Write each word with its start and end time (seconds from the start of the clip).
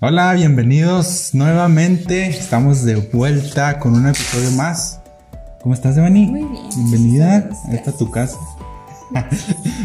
Hola, 0.00 0.32
bienvenidos 0.32 1.30
nuevamente. 1.34 2.26
Estamos 2.28 2.84
de 2.84 2.96
vuelta 2.96 3.78
con 3.78 3.94
un 3.94 4.06
episodio 4.08 4.50
más. 4.52 5.00
¿Cómo 5.62 5.74
estás, 5.74 5.96
Devani? 5.96 6.26
Muy 6.26 6.44
bien. 6.44 6.68
Bienvenida 6.76 7.50
a 7.68 7.74
esta 7.74 7.92
tu 7.92 8.10
casa. 8.10 8.38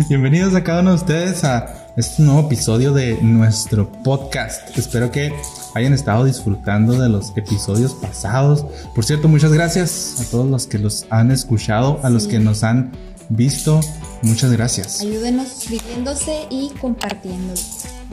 Bienvenidos 0.09 0.53
a 0.55 0.63
cada 0.63 0.81
uno 0.81 0.91
de 0.91 0.95
ustedes 0.97 1.43
a 1.43 1.91
este 1.97 2.23
nuevo 2.23 2.41
episodio 2.47 2.93
de 2.93 3.17
nuestro 3.21 3.91
podcast. 4.03 4.77
Espero 4.77 5.11
que 5.11 5.33
hayan 5.73 5.93
estado 5.93 6.23
disfrutando 6.23 6.93
de 6.93 7.09
los 7.09 7.33
episodios 7.35 7.93
pasados. 7.95 8.65
Por 8.93 9.03
cierto, 9.03 9.27
muchas 9.27 9.51
gracias 9.51 10.15
a 10.21 10.31
todos 10.31 10.49
los 10.49 10.67
que 10.67 10.77
los 10.79 11.05
han 11.09 11.31
escuchado, 11.31 11.99
a 12.03 12.09
los 12.09 12.23
Sí. 12.23 12.29
que 12.29 12.39
nos 12.39 12.63
han 12.63 12.91
visto. 13.29 13.81
Muchas 14.25 14.51
gracias. 14.51 15.01
Ayúdenos 15.01 15.47
suscribiéndose 15.49 16.47
y 16.49 16.69
compartiendo. 16.81 17.53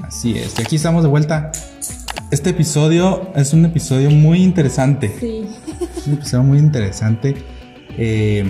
Así 0.03 0.37
es, 0.39 0.59
y 0.59 0.63
aquí 0.63 0.77
estamos 0.77 1.03
de 1.03 1.09
vuelta. 1.09 1.53
Este 2.31 2.51
episodio 2.51 3.31
es 3.35 3.53
un 3.53 3.65
episodio 3.65 4.11
muy 4.11 4.43
interesante. 4.43 5.15
Sí. 5.19 5.47
Es 5.97 6.07
un 6.07 6.15
episodio 6.15 6.43
muy 6.45 6.59
interesante. 6.59 7.35
eh, 7.97 8.45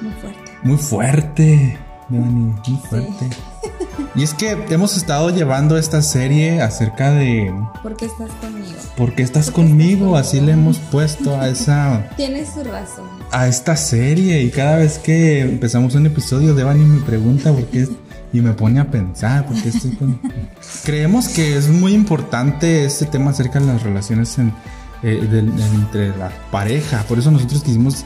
Muy 0.00 0.12
fuerte. 0.12 0.52
muy 0.62 0.76
fuerte. 0.76 1.78
Devani, 2.08 2.54
muy 2.66 2.78
fuerte. 2.88 3.30
Y 4.16 4.24
es 4.24 4.34
que 4.34 4.50
hemos 4.70 4.96
estado 4.96 5.30
llevando 5.30 5.76
esta 5.78 6.02
serie 6.02 6.60
acerca 6.62 7.12
de 7.12 7.52
¿Por 7.82 7.96
qué 7.96 8.06
estás 8.06 8.30
conmigo? 8.40 8.68
¿Por 8.96 9.14
qué 9.14 9.22
estás 9.22 9.50
conmigo? 9.52 10.16
Así 10.16 10.40
le 10.40 10.52
hemos 10.52 10.78
puesto 10.78 11.38
a 11.40 11.48
esa 11.48 12.08
Tienes 12.16 12.48
su 12.52 12.64
razón. 12.64 13.06
a 13.30 13.46
esta 13.46 13.76
serie 13.76 14.42
y 14.42 14.50
cada 14.50 14.76
vez 14.76 14.98
que 14.98 15.42
empezamos 15.42 15.94
un 15.94 16.06
episodio 16.06 16.54
Devani 16.54 16.84
me 16.84 17.00
pregunta 17.02 17.52
por 17.52 17.64
qué 17.66 17.86
y 18.32 18.40
me 18.40 18.52
pone 18.52 18.80
a 18.80 18.90
pensar 18.90 19.46
por 19.46 19.60
qué 19.62 19.68
estoy 19.68 19.92
con... 19.92 20.20
Creemos 20.84 21.28
que 21.28 21.56
es 21.56 21.68
muy 21.68 21.92
importante 21.94 22.84
este 22.84 23.06
tema 23.06 23.30
acerca 23.30 23.60
de 23.60 23.66
las 23.66 23.82
relaciones 23.82 24.36
en- 24.38 24.52
eh, 25.02 25.20
entre 25.74 26.08
la 26.16 26.30
pareja, 26.50 27.04
por 27.08 27.18
eso 27.18 27.30
nosotros 27.30 27.62
quisimos 27.62 28.04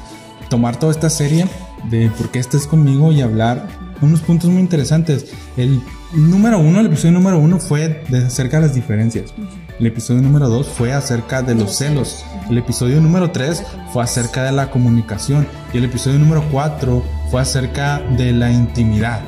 tomar 0.49 0.77
toda 0.77 0.93
esta 0.93 1.11
serie 1.11 1.47
de 1.91 2.09
por 2.11 2.31
qué 2.31 2.39
estás 2.39 2.67
conmigo 2.67 3.11
y 3.11 3.21
hablar 3.21 3.67
unos 4.01 4.21
puntos 4.21 4.51
muy 4.51 4.61
interesantes. 4.61 5.27
El 5.57 5.81
número 6.13 6.59
uno, 6.59 6.81
el 6.81 6.87
episodio 6.87 7.13
número 7.13 7.39
uno 7.39 7.59
fue 7.59 8.05
de 8.09 8.19
acerca 8.27 8.61
de 8.61 8.67
las 8.67 8.75
diferencias. 8.75 9.35
El 9.79 9.87
episodio 9.87 10.23
número 10.23 10.49
dos 10.49 10.69
fue 10.69 10.93
acerca 10.93 11.43
de 11.43 11.55
los 11.55 11.77
celos. 11.77 12.25
El 12.49 12.59
episodio 12.59 13.01
número 13.01 13.31
tres 13.31 13.63
fue 13.93 14.05
acerca 14.05 14.45
de 14.45 14.53
la 14.53 14.71
comunicación. 14.71 15.47
Y 15.73 15.79
el 15.79 15.85
episodio 15.85 16.19
número 16.19 16.45
cuatro 16.51 17.03
fue 17.31 17.41
acerca 17.41 18.01
de 18.17 18.33
la 18.33 18.51
intimidad. 18.53 19.21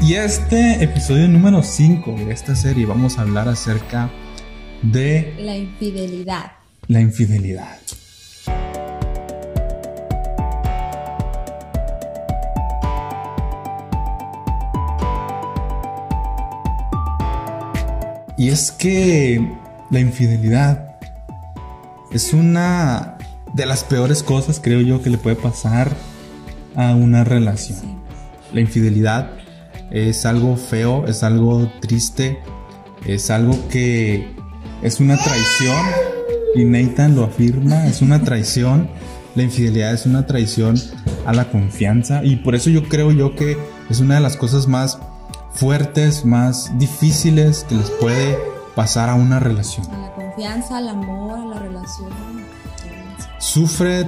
Y 0.00 0.14
este 0.14 0.82
episodio 0.82 1.26
número 1.26 1.60
5 1.60 2.12
de 2.12 2.30
esta 2.32 2.54
serie 2.54 2.86
vamos 2.86 3.18
a 3.18 3.22
hablar 3.22 3.48
acerca 3.48 4.08
de 4.80 5.34
La 5.40 5.56
infidelidad. 5.56 6.52
la 6.86 7.00
infidelidad. 7.00 7.78
Y 18.38 18.50
es 18.50 18.70
que 18.70 19.44
la 19.90 19.98
infidelidad 19.98 20.96
es 22.12 22.32
una 22.32 23.18
de 23.52 23.66
las 23.66 23.82
peores 23.82 24.22
cosas, 24.22 24.60
creo 24.62 24.80
yo, 24.80 25.02
que 25.02 25.10
le 25.10 25.18
puede 25.18 25.34
pasar 25.34 25.90
a 26.76 26.94
una 26.94 27.24
relación. 27.24 27.78
Sí. 27.80 27.96
La 28.52 28.60
infidelidad 28.60 29.32
es 29.90 30.24
algo 30.24 30.56
feo, 30.56 31.06
es 31.08 31.24
algo 31.24 31.68
triste, 31.80 32.38
es 33.04 33.28
algo 33.30 33.58
que 33.68 34.28
es 34.82 35.00
una 35.00 35.16
traición. 35.16 35.84
Y 36.54 36.64
Nathan 36.64 37.16
lo 37.16 37.24
afirma, 37.24 37.88
es 37.88 38.02
una 38.02 38.22
traición. 38.22 38.88
La 39.34 39.42
infidelidad 39.42 39.92
es 39.92 40.06
una 40.06 40.26
traición 40.26 40.80
a 41.26 41.32
la 41.32 41.50
confianza. 41.50 42.24
Y 42.24 42.36
por 42.36 42.54
eso 42.54 42.70
yo 42.70 42.84
creo 42.84 43.10
yo 43.10 43.34
que 43.34 43.58
es 43.90 43.98
una 43.98 44.14
de 44.14 44.20
las 44.20 44.36
cosas 44.36 44.68
más 44.68 44.98
fuertes, 45.58 46.24
más 46.24 46.76
difíciles 46.78 47.64
que 47.68 47.74
les 47.74 47.90
puede 47.90 48.38
pasar 48.74 49.08
a 49.08 49.14
una 49.14 49.38
relación. 49.40 49.86
A 49.92 49.98
la 49.98 50.12
confianza, 50.14 50.76
al 50.78 50.88
amor, 50.88 51.38
a 51.38 51.44
la 51.44 51.58
relación. 51.60 52.10
sufre 53.40 54.04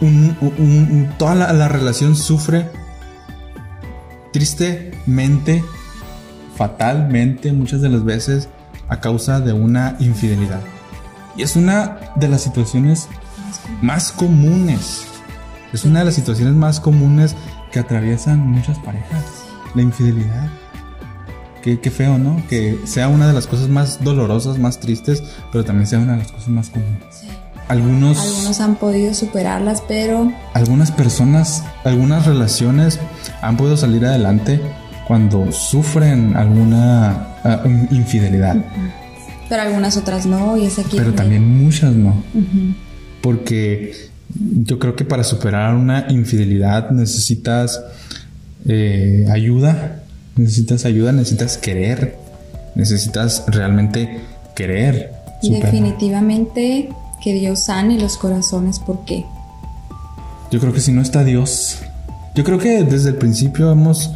un- 0.00 0.36
un- 0.40 0.54
un- 0.58 1.14
toda 1.18 1.34
la, 1.34 1.52
la 1.52 1.68
relación 1.68 2.16
sufre 2.16 2.70
tristemente 4.32 5.64
fatalmente 6.56 7.52
muchas 7.52 7.80
de 7.80 7.88
las 7.90 8.04
veces 8.04 8.48
a 8.88 9.00
causa 9.00 9.40
de 9.40 9.52
una 9.52 9.96
infidelidad 9.98 10.60
y 11.36 11.42
es 11.42 11.56
una 11.56 11.98
de 12.16 12.28
las 12.28 12.42
situaciones 12.42 13.08
más 13.82 14.10
comunes 14.12 15.06
es 15.72 15.84
una 15.84 15.98
de 16.00 16.06
las 16.06 16.14
situaciones 16.14 16.54
más 16.54 16.80
comunes 16.80 17.34
que 17.72 17.78
atraviesan 17.80 18.38
muchas 18.38 18.78
parejas 18.78 19.22
la 19.74 19.82
infidelidad 19.82 20.48
Qué, 21.66 21.80
qué 21.80 21.90
feo, 21.90 22.16
¿no? 22.16 22.40
Que 22.48 22.78
sea 22.84 23.08
una 23.08 23.26
de 23.26 23.32
las 23.32 23.48
cosas 23.48 23.68
más 23.68 23.98
dolorosas, 24.04 24.56
más 24.56 24.78
tristes, 24.78 25.20
pero 25.50 25.64
también 25.64 25.88
sea 25.88 25.98
una 25.98 26.12
de 26.12 26.18
las 26.20 26.30
cosas 26.30 26.46
más 26.48 26.70
comunes. 26.70 27.02
Sí. 27.10 27.26
Algunos, 27.66 28.16
Algunos 28.20 28.60
han 28.60 28.76
podido 28.76 29.12
superarlas, 29.14 29.82
pero 29.88 30.32
algunas 30.54 30.92
personas, 30.92 31.64
algunas 31.82 32.24
relaciones 32.24 33.00
han 33.42 33.56
podido 33.56 33.76
salir 33.76 34.06
adelante 34.06 34.60
cuando 35.08 35.50
sufren 35.50 36.36
alguna 36.36 37.10
ah, 37.42 37.62
in- 37.64 37.88
infidelidad, 37.90 38.56
pero 39.48 39.62
algunas 39.62 39.96
otras 39.96 40.24
no. 40.26 40.56
Y 40.56 40.66
es 40.66 40.78
aquí. 40.78 40.96
pero 40.96 41.12
también 41.14 41.44
muchas 41.64 41.92
no. 41.96 42.22
Porque 43.20 43.92
yo 44.62 44.78
creo 44.78 44.94
que 44.94 45.04
para 45.04 45.24
superar 45.24 45.74
una 45.74 46.06
infidelidad 46.10 46.90
necesitas 46.92 47.82
eh, 48.68 49.26
ayuda, 49.32 50.02
necesitas 50.36 50.84
ayuda, 50.84 51.12
necesitas 51.12 51.58
querer, 51.58 52.18
necesitas 52.74 53.44
realmente 53.48 54.20
querer. 54.54 55.12
superar. 55.42 55.70
Definitivamente 55.72 56.88
que 57.22 57.34
Dios 57.34 57.64
sane 57.64 57.98
los 57.98 58.16
corazones. 58.16 58.78
¿Por 58.78 59.04
qué? 59.04 59.24
Yo 60.50 60.60
creo 60.60 60.72
que 60.72 60.80
si 60.80 60.92
no 60.92 61.02
está 61.02 61.24
Dios, 61.24 61.78
yo 62.34 62.44
creo 62.44 62.58
que 62.58 62.84
desde 62.84 63.10
el 63.10 63.16
principio 63.16 63.70
hemos 63.72 64.12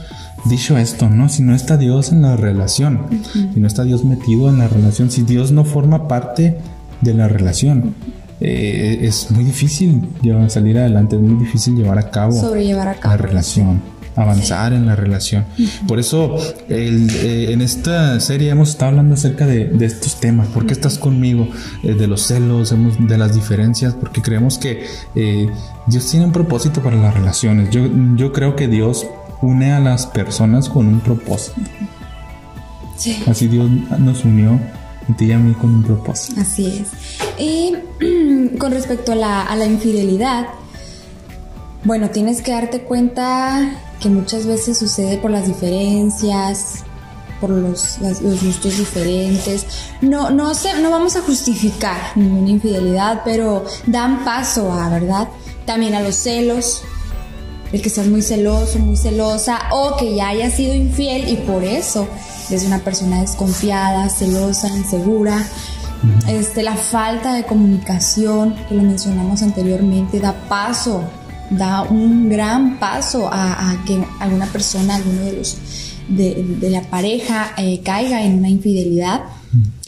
dicho 0.47 0.79
esto, 0.79 1.09
¿no? 1.11 1.29
Si 1.29 1.43
no 1.43 1.55
está 1.55 1.77
Dios 1.77 2.13
en 2.13 2.23
la 2.23 2.37
relación, 2.37 3.07
si 3.53 3.61
no 3.61 3.67
está 3.67 3.85
Dios 3.85 4.05
metido 4.05 4.49
en 4.49 4.59
la 4.59 4.69
relación, 4.69 5.11
si 5.11 5.23
Dios 5.23 5.51
no 5.53 5.65
forma 5.65 6.09
parte 6.09 6.59
de 7.01 7.15
la 7.15 7.29
relación, 7.29 7.95
eh, 8.41 9.01
es 9.03 9.31
muy 9.31 9.45
difícil 9.45 10.09
llevar- 10.23 10.49
salir 10.51 10.79
adelante, 10.79 11.17
es 11.17 11.23
muy 11.23 11.43
difícil 11.45 11.77
llevar 11.77 11.99
a 11.99 12.11
cabo 12.11 12.33
Sobrellevar 12.33 12.97
a 13.03 13.09
la 13.09 13.17
relación, 13.19 13.83
avanzar 14.17 14.73
en 14.73 14.87
la 14.87 14.97
relación. 14.97 15.45
Por 15.87 15.99
eso 15.99 16.37
el, 16.69 17.11
eh, 17.11 17.53
en 17.53 17.61
esta 17.61 18.19
serie 18.21 18.51
hemos 18.51 18.71
estado 18.71 18.91
hablando 18.91 19.15
acerca 19.15 19.47
de, 19.47 19.67
de 19.67 19.87
estos 19.87 20.21
temas. 20.21 20.49
¿Por 20.49 20.67
qué 20.67 20.73
estás 20.73 20.99
conmigo? 20.99 21.49
Eh, 21.83 21.95
de 21.95 22.07
los 22.07 22.23
celos, 22.23 22.75
de 22.99 23.19
las 23.19 23.35
diferencias, 23.35 23.95
porque 23.95 24.23
creemos 24.23 24.59
que 24.59 24.85
eh, 25.15 25.49
Dios 25.87 26.07
tiene 26.11 26.27
un 26.27 26.33
propósito 26.33 26.83
para 26.83 26.97
las 26.97 27.15
relaciones. 27.15 27.71
Yo, 27.71 27.83
yo 28.17 28.33
creo 28.33 28.57
que 28.57 28.69
Dios 28.69 29.07
une 29.43 29.73
a 29.73 29.81
las 29.81 30.07
personas 30.07 30.69
con 30.69 30.87
un 30.87 31.01
propósito. 31.01 31.61
Sí. 32.97 33.23
Así 33.27 33.49
Dios 33.49 33.71
nos 33.99 34.25
unió 34.25 34.61
a 35.09 35.17
ti 35.17 35.27
y 35.27 35.33
a 35.33 35.39
mí 35.39 35.55
con 35.55 35.75
un 35.75 35.83
propósito. 35.83 36.41
Así 36.41 36.83
es. 36.83 36.91
Y 37.39 37.75
con 38.59 38.73
respecto 38.73 39.13
a 39.13 39.15
la, 39.15 39.43
a 39.43 39.57
la 39.57 39.67
infidelidad, 39.67 40.47
bueno, 41.85 42.11
tienes 42.11 42.43
que 42.43 42.53
darte 42.53 42.83
cuenta 42.83 43.71
que 44.01 44.09
muchas 44.09 44.47
veces 44.47 44.79
sucede 44.79 45.19
por 45.19 45.31
las 45.31 45.47
diferencias, 45.47 46.85
por 47.41 47.51
los, 47.51 47.99
las- 48.01 48.21
los 48.21 48.43
gustos 48.45 48.77
diferentes. 48.79 49.67
No, 50.01 50.31
no, 50.31 50.55
sé, 50.55 50.79
no 50.81 50.91
vamos 50.91 51.17
a 51.17 51.23
justificar 51.23 51.97
ninguna 52.17 52.51
infidelidad, 52.51 53.23
pero 53.25 53.65
dan 53.87 54.25
paso 54.25 54.73
a, 54.73 54.89
¿verdad? 54.91 55.29
También 55.65 55.95
a 55.95 56.01
los 56.03 56.17
celos, 56.17 56.83
el 57.73 57.81
que 57.81 57.89
seas 57.89 58.09
muy 58.09 58.21
celoso, 58.23 58.79
muy 58.79 58.97
celosa, 58.97 59.59
o 59.71 59.97
que 59.97 60.15
ya 60.15 60.29
hayas 60.29 60.55
sido 60.55 60.75
infiel 60.75 61.29
y 61.29 61.37
por 61.37 61.65
eso 61.65 62.07
eres 62.51 62.65
una 62.65 62.81
persona 62.81 63.21
desconfiada, 63.21 64.09
celosa, 64.09 64.69
insegura. 64.69 65.47
Este, 66.29 66.63
la 66.63 66.77
falta 66.77 67.35
de 67.35 67.45
comunicación, 67.45 68.55
que 68.69 68.75
lo 68.75 68.83
mencionamos 68.83 69.43
anteriormente, 69.43 70.19
da 70.19 70.33
paso, 70.49 71.05
da 71.51 71.83
un 71.83 72.29
gran 72.29 72.79
paso 72.79 73.29
a, 73.31 73.71
a 73.71 73.85
que 73.85 74.03
alguna 74.21 74.47
persona, 74.47 74.97
alguno 74.97 75.23
de 75.23 75.33
los 75.33 75.57
de, 76.11 76.45
de 76.61 76.71
la 76.71 76.83
pareja 76.83 77.53
eh, 77.57 77.81
caiga 77.83 78.23
en 78.23 78.39
una 78.39 78.49
infidelidad. 78.49 79.23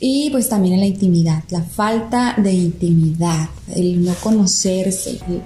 Y 0.00 0.30
pues 0.30 0.48
también 0.48 0.74
en 0.74 0.80
la 0.80 0.86
intimidad, 0.86 1.44
la 1.50 1.62
falta 1.62 2.34
de 2.36 2.52
intimidad, 2.52 3.48
el 3.76 4.04
no 4.04 4.12
conocerse, 4.14 5.20
el, 5.28 5.42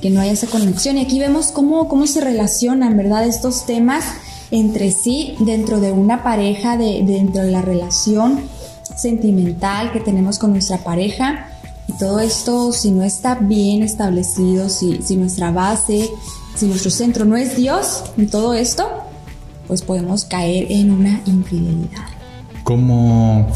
que 0.00 0.10
no 0.10 0.20
haya 0.20 0.32
esa 0.32 0.46
conexión. 0.46 0.98
Y 0.98 1.02
aquí 1.02 1.18
vemos 1.18 1.48
cómo, 1.48 1.88
cómo 1.88 2.06
se 2.06 2.20
relacionan, 2.20 2.96
¿verdad? 2.96 3.26
Estos 3.26 3.66
temas 3.66 4.04
entre 4.52 4.92
sí 4.92 5.34
dentro 5.40 5.80
de 5.80 5.90
una 5.90 6.22
pareja, 6.22 6.76
de, 6.76 7.02
dentro 7.04 7.42
de 7.42 7.50
la 7.50 7.60
relación 7.60 8.40
sentimental 8.96 9.90
que 9.90 10.00
tenemos 10.00 10.38
con 10.38 10.52
nuestra 10.52 10.78
pareja. 10.78 11.49
Y 11.90 11.92
todo 11.98 12.20
esto, 12.20 12.70
si 12.70 12.92
no 12.92 13.02
está 13.02 13.34
bien 13.34 13.82
establecido, 13.82 14.68
si, 14.68 15.02
si 15.02 15.16
nuestra 15.16 15.50
base, 15.50 16.08
si 16.54 16.66
nuestro 16.66 16.88
centro 16.88 17.24
no 17.24 17.36
es 17.36 17.56
Dios 17.56 18.04
en 18.16 18.30
todo 18.30 18.54
esto, 18.54 18.88
pues 19.66 19.82
podemos 19.82 20.24
caer 20.24 20.70
en 20.70 20.92
una 20.92 21.20
infidelidad. 21.26 22.06
Como 22.62 23.48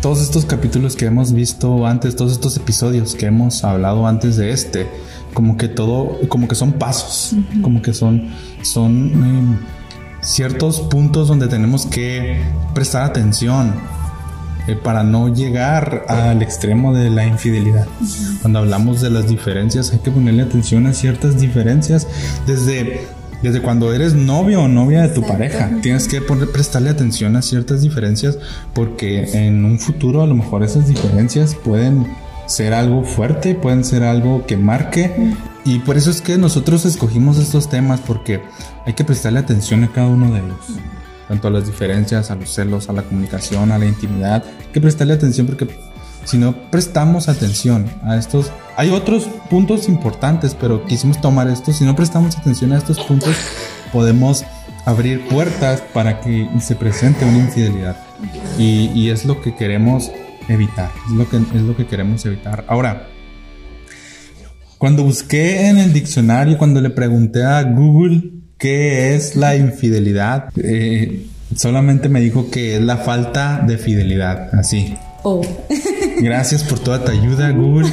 todos 0.00 0.22
estos 0.22 0.46
capítulos 0.46 0.96
que 0.96 1.04
hemos 1.04 1.34
visto 1.34 1.86
antes, 1.86 2.16
todos 2.16 2.32
estos 2.32 2.56
episodios 2.56 3.14
que 3.14 3.26
hemos 3.26 3.64
hablado 3.64 4.06
antes 4.06 4.38
de 4.38 4.52
este, 4.52 4.86
como 5.34 5.58
que 5.58 5.68
todo, 5.68 6.18
como 6.30 6.48
que 6.48 6.54
son 6.54 6.72
pasos, 6.72 7.36
como 7.60 7.82
que 7.82 7.92
son, 7.92 8.30
son 8.62 9.12
em, 9.12 9.58
ciertos 10.22 10.80
puntos 10.80 11.28
donde 11.28 11.48
tenemos 11.48 11.84
que 11.84 12.42
prestar 12.72 13.02
atención 13.02 13.74
eh, 14.66 14.76
para 14.76 15.02
no 15.02 15.28
llegar 15.28 16.04
al 16.08 16.42
extremo 16.42 16.94
de 16.94 17.10
la 17.10 17.26
infidelidad. 17.26 17.86
Cuando 18.42 18.60
hablamos 18.60 19.00
de 19.00 19.10
las 19.10 19.28
diferencias, 19.28 19.92
hay 19.92 19.98
que 19.98 20.10
ponerle 20.10 20.42
atención 20.42 20.86
a 20.86 20.92
ciertas 20.92 21.40
diferencias 21.40 22.06
desde 22.46 23.06
desde 23.42 23.60
cuando 23.60 23.92
eres 23.92 24.14
novio 24.14 24.62
o 24.62 24.68
novia 24.68 25.02
de 25.02 25.10
tu 25.10 25.20
pareja, 25.20 25.70
tienes 25.82 26.08
que 26.08 26.22
prestarle 26.22 26.88
atención 26.88 27.36
a 27.36 27.42
ciertas 27.42 27.82
diferencias 27.82 28.38
porque 28.72 29.46
en 29.46 29.66
un 29.66 29.78
futuro 29.78 30.22
a 30.22 30.26
lo 30.26 30.34
mejor 30.34 30.62
esas 30.62 30.88
diferencias 30.88 31.54
pueden 31.54 32.06
ser 32.46 32.72
algo 32.72 33.04
fuerte, 33.04 33.54
pueden 33.54 33.84
ser 33.84 34.02
algo 34.02 34.46
que 34.46 34.56
marque. 34.56 35.34
Y 35.64 35.80
por 35.80 35.96
eso 35.96 36.10
es 36.10 36.20
que 36.20 36.38
nosotros 36.38 36.84
escogimos 36.84 37.38
estos 37.38 37.68
temas 37.68 38.00
porque 38.00 38.40
hay 38.86 38.94
que 38.94 39.04
prestarle 39.04 39.40
atención 39.40 39.84
a 39.84 39.92
cada 39.92 40.08
uno 40.08 40.30
de 40.32 40.40
ellos. 40.40 40.78
Tanto 41.28 41.48
a 41.48 41.50
las 41.50 41.66
diferencias, 41.66 42.30
a 42.30 42.34
los 42.34 42.50
celos, 42.50 42.88
a 42.88 42.92
la 42.92 43.02
comunicación, 43.02 43.72
a 43.72 43.78
la 43.78 43.86
intimidad. 43.86 44.44
Hay 44.44 44.72
que 44.72 44.80
prestarle 44.80 45.14
atención 45.14 45.46
porque 45.46 45.68
si 46.24 46.38
no 46.38 46.70
prestamos 46.70 47.28
atención 47.28 47.86
a 48.02 48.16
estos, 48.16 48.50
hay 48.76 48.90
otros 48.90 49.24
puntos 49.50 49.88
importantes, 49.88 50.56
pero 50.58 50.84
quisimos 50.86 51.20
tomar 51.20 51.48
estos, 51.48 51.76
si 51.76 51.84
no 51.84 51.94
prestamos 51.94 52.36
atención 52.36 52.72
a 52.72 52.78
estos 52.78 52.98
puntos, 53.00 53.36
podemos 53.92 54.44
abrir 54.86 55.26
puertas 55.28 55.82
para 55.92 56.20
que 56.20 56.48
se 56.60 56.76
presente 56.76 57.24
una 57.24 57.38
infidelidad. 57.38 57.96
Y, 58.58 59.10
es 59.10 59.24
lo 59.24 59.40
que 59.40 59.54
queremos 59.54 60.10
evitar, 60.48 60.90
es 61.06 61.12
lo 61.12 61.28
que, 61.28 61.36
es 61.36 61.62
lo 61.62 61.76
que 61.76 61.86
queremos 61.86 62.24
evitar. 62.24 62.64
Ahora, 62.68 63.08
cuando 64.78 65.04
busqué 65.04 65.68
en 65.68 65.78
el 65.78 65.92
diccionario, 65.92 66.58
cuando 66.58 66.80
le 66.80 66.90
pregunté 66.90 67.44
a 67.44 67.62
Google 67.62 68.43
qué 68.64 69.14
es 69.14 69.36
la 69.36 69.56
infidelidad, 69.56 70.48
eh, 70.56 71.26
solamente 71.54 72.08
me 72.08 72.22
dijo 72.22 72.50
que 72.50 72.76
es 72.76 72.80
la 72.80 72.96
falta 72.96 73.62
de 73.66 73.76
fidelidad, 73.76 74.54
así. 74.54 74.96
Oh. 75.22 75.42
Gracias 76.22 76.64
por 76.64 76.78
toda 76.78 77.04
tu 77.04 77.10
ayuda, 77.12 77.50
Google. 77.50 77.90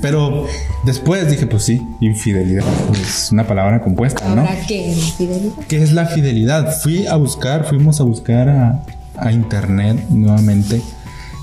Pero 0.00 0.46
después 0.84 1.28
dije, 1.28 1.48
pues 1.48 1.64
sí, 1.64 1.82
infidelidad. 2.00 2.62
Es 2.92 3.32
una 3.32 3.48
palabra 3.48 3.82
compuesta, 3.82 4.32
¿no? 4.32 4.48
qué 4.68 4.92
es 4.92 5.14
fidelidad? 5.14 5.54
¿Qué 5.66 5.82
es 5.82 5.90
la 5.90 6.06
fidelidad? 6.06 6.78
Fui 6.80 7.08
a 7.08 7.16
buscar, 7.16 7.64
fuimos 7.64 8.00
a 8.00 8.04
buscar 8.04 8.48
a, 8.48 8.84
a 9.16 9.32
internet 9.32 9.98
nuevamente, 10.10 10.82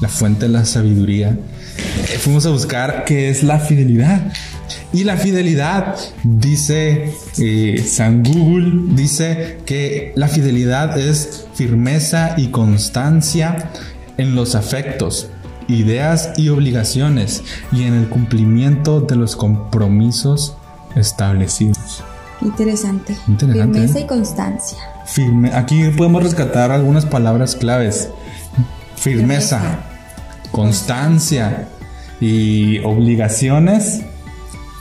la 0.03 0.09
fuente 0.09 0.47
de 0.47 0.51
la 0.51 0.65
sabiduría. 0.65 1.29
Eh, 1.29 2.17
fuimos 2.19 2.45
a 2.45 2.49
buscar 2.49 3.05
qué 3.05 3.29
es 3.29 3.41
la 3.41 3.57
fidelidad. 3.57 4.21
Y 4.91 5.05
la 5.05 5.15
fidelidad, 5.15 5.95
dice 6.23 7.13
eh, 7.37 7.85
San 7.87 8.21
Google, 8.21 8.95
dice 8.95 9.59
que 9.65 10.11
la 10.15 10.27
fidelidad 10.27 10.97
es 10.99 11.47
firmeza 11.55 12.35
y 12.37 12.47
constancia 12.47 13.71
en 14.17 14.35
los 14.35 14.55
afectos, 14.55 15.29
ideas 15.69 16.31
y 16.35 16.49
obligaciones 16.49 17.41
y 17.71 17.83
en 17.83 17.93
el 17.93 18.09
cumplimiento 18.09 18.99
de 18.99 19.15
los 19.15 19.37
compromisos 19.37 20.57
establecidos. 20.97 22.03
Interesante. 22.41 23.15
Firmeza 23.39 23.99
¿eh? 23.99 24.01
y 24.01 24.05
constancia. 24.05 24.79
Firme. 25.05 25.53
Aquí 25.53 25.81
podemos 25.95 26.23
rescatar 26.23 26.71
algunas 26.71 27.05
palabras 27.05 27.55
claves. 27.55 28.09
Firmeza, 28.97 29.92
constancia 30.53 31.67
y 32.21 32.79
obligaciones 32.85 34.03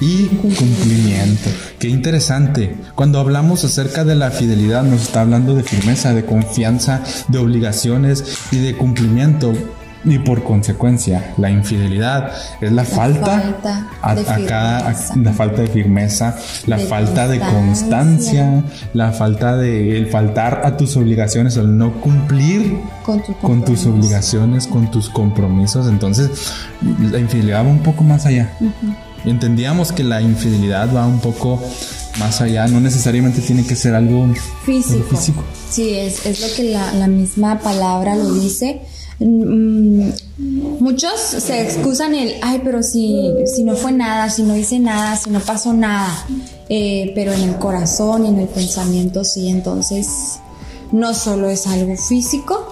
y 0.01 0.27
cumplimiento. 0.27 1.49
Qué 1.79 1.89
interesante. 1.89 2.77
Cuando 2.95 3.19
hablamos 3.19 3.65
acerca 3.65 4.05
de 4.05 4.15
la 4.15 4.31
fidelidad 4.31 4.83
nos 4.83 5.03
está 5.03 5.23
hablando 5.23 5.55
de 5.55 5.63
firmeza, 5.63 6.13
de 6.13 6.27
confianza, 6.27 7.03
de 7.29 7.39
obligaciones 7.39 8.39
y 8.53 8.59
de 8.59 8.77
cumplimiento. 8.77 9.55
Y 10.05 10.19
por 10.19 10.43
consecuencia, 10.43 11.35
la 11.39 11.51
infidelidad 11.51 12.33
es 12.61 12.73
la, 12.73 12.85
falta, 12.85 13.55
acá, 14.03 14.95
la 15.17 15.33
falta 15.33 15.63
de 15.63 15.69
firmeza, 15.69 16.37
la 16.67 16.79
falta 16.79 17.29
de 17.29 17.39
constancia, 17.39 18.65
la 18.95 19.13
falta 19.13 19.57
de 19.57 19.97
el 19.97 20.09
faltar 20.09 20.63
a 20.65 20.77
tus 20.77 20.97
obligaciones, 20.97 21.57
el 21.57 21.77
no 21.79 22.01
cumplir 22.01 22.81
con, 23.05 23.65
tus 23.65 23.87
obligaciones, 23.87 24.67
con 24.67 24.91
tus 24.91 25.09
compromisos. 25.09 25.87
Entonces, 25.87 26.31
la 27.01 27.19
infidelidad 27.19 27.65
va 27.65 27.69
un 27.69 27.83
poco 27.83 28.03
más 28.03 28.27
allá 28.27 28.53
entendíamos 29.25 29.93
que 29.93 30.05
la 30.05 30.21
infidelidad 30.21 30.95
va 30.95 31.07
un 31.07 31.21
poco 31.21 31.61
más 32.19 32.41
allá, 32.41 32.67
no 32.69 32.81
necesariamente 32.81 33.41
tiene 33.41 33.65
que 33.65 33.77
ser 33.77 33.95
algo 33.95 34.27
físico. 34.65 35.45
Sí, 35.71 35.95
es, 35.95 36.27
es, 36.27 36.41
lo 36.41 36.55
que 36.55 36.65
la, 36.65 36.93
la, 36.95 37.07
misma 37.07 37.59
palabra 37.61 38.15
lo 38.15 38.35
dice. 38.35 38.83
Mm, 39.25 40.11
muchos 40.81 41.13
se 41.21 41.63
excusan 41.63 42.15
el, 42.15 42.35
ay, 42.43 42.61
pero 42.65 42.83
si, 42.83 43.33
si 43.47 43.65
no 43.65 43.77
fue 43.77 43.93
nada, 43.93 44.29
si 44.31 44.43
no 44.43 44.57
hice 44.57 44.79
nada, 44.79 45.17
si 45.17 45.31
no 45.31 45.41
pasó 45.41 45.73
nada, 45.73 46.27
eh, 46.69 47.13
pero 47.15 47.33
en 47.33 47.43
el 47.43 47.57
corazón 47.57 48.27
y 48.27 48.29
en 48.29 48.39
el 48.41 48.49
pensamiento 48.49 49.25
sí, 49.25 49.49
entonces 49.49 50.39
no 50.91 51.15
solo 51.15 51.49
es 51.49 51.67
algo 51.67 51.97
físico, 51.97 52.71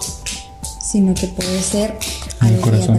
sino 0.82 1.14
que 1.14 1.29
puede 1.29 1.62
ser 1.62 1.97
en 2.40 2.54
el 2.54 2.60
corazón. 2.60 2.98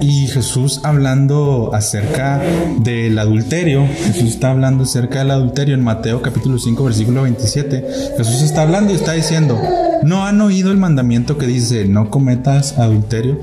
Y 0.00 0.26
Jesús 0.28 0.80
hablando 0.84 1.70
acerca 1.74 2.42
del 2.78 3.18
adulterio, 3.18 3.86
Jesús 3.86 4.30
está 4.30 4.50
hablando 4.50 4.84
acerca 4.84 5.20
del 5.20 5.30
adulterio 5.30 5.74
en 5.74 5.82
Mateo 5.82 6.22
capítulo 6.22 6.58
5 6.58 6.84
versículo 6.84 7.22
27. 7.22 7.84
Jesús 8.16 8.42
está 8.42 8.62
hablando 8.62 8.92
y 8.92 8.96
está 8.96 9.12
diciendo, 9.12 9.60
¿no 10.02 10.26
han 10.26 10.40
oído 10.40 10.70
el 10.70 10.78
mandamiento 10.78 11.38
que 11.38 11.46
dice, 11.46 11.86
no 11.86 12.10
cometas 12.10 12.78
adulterio? 12.78 13.40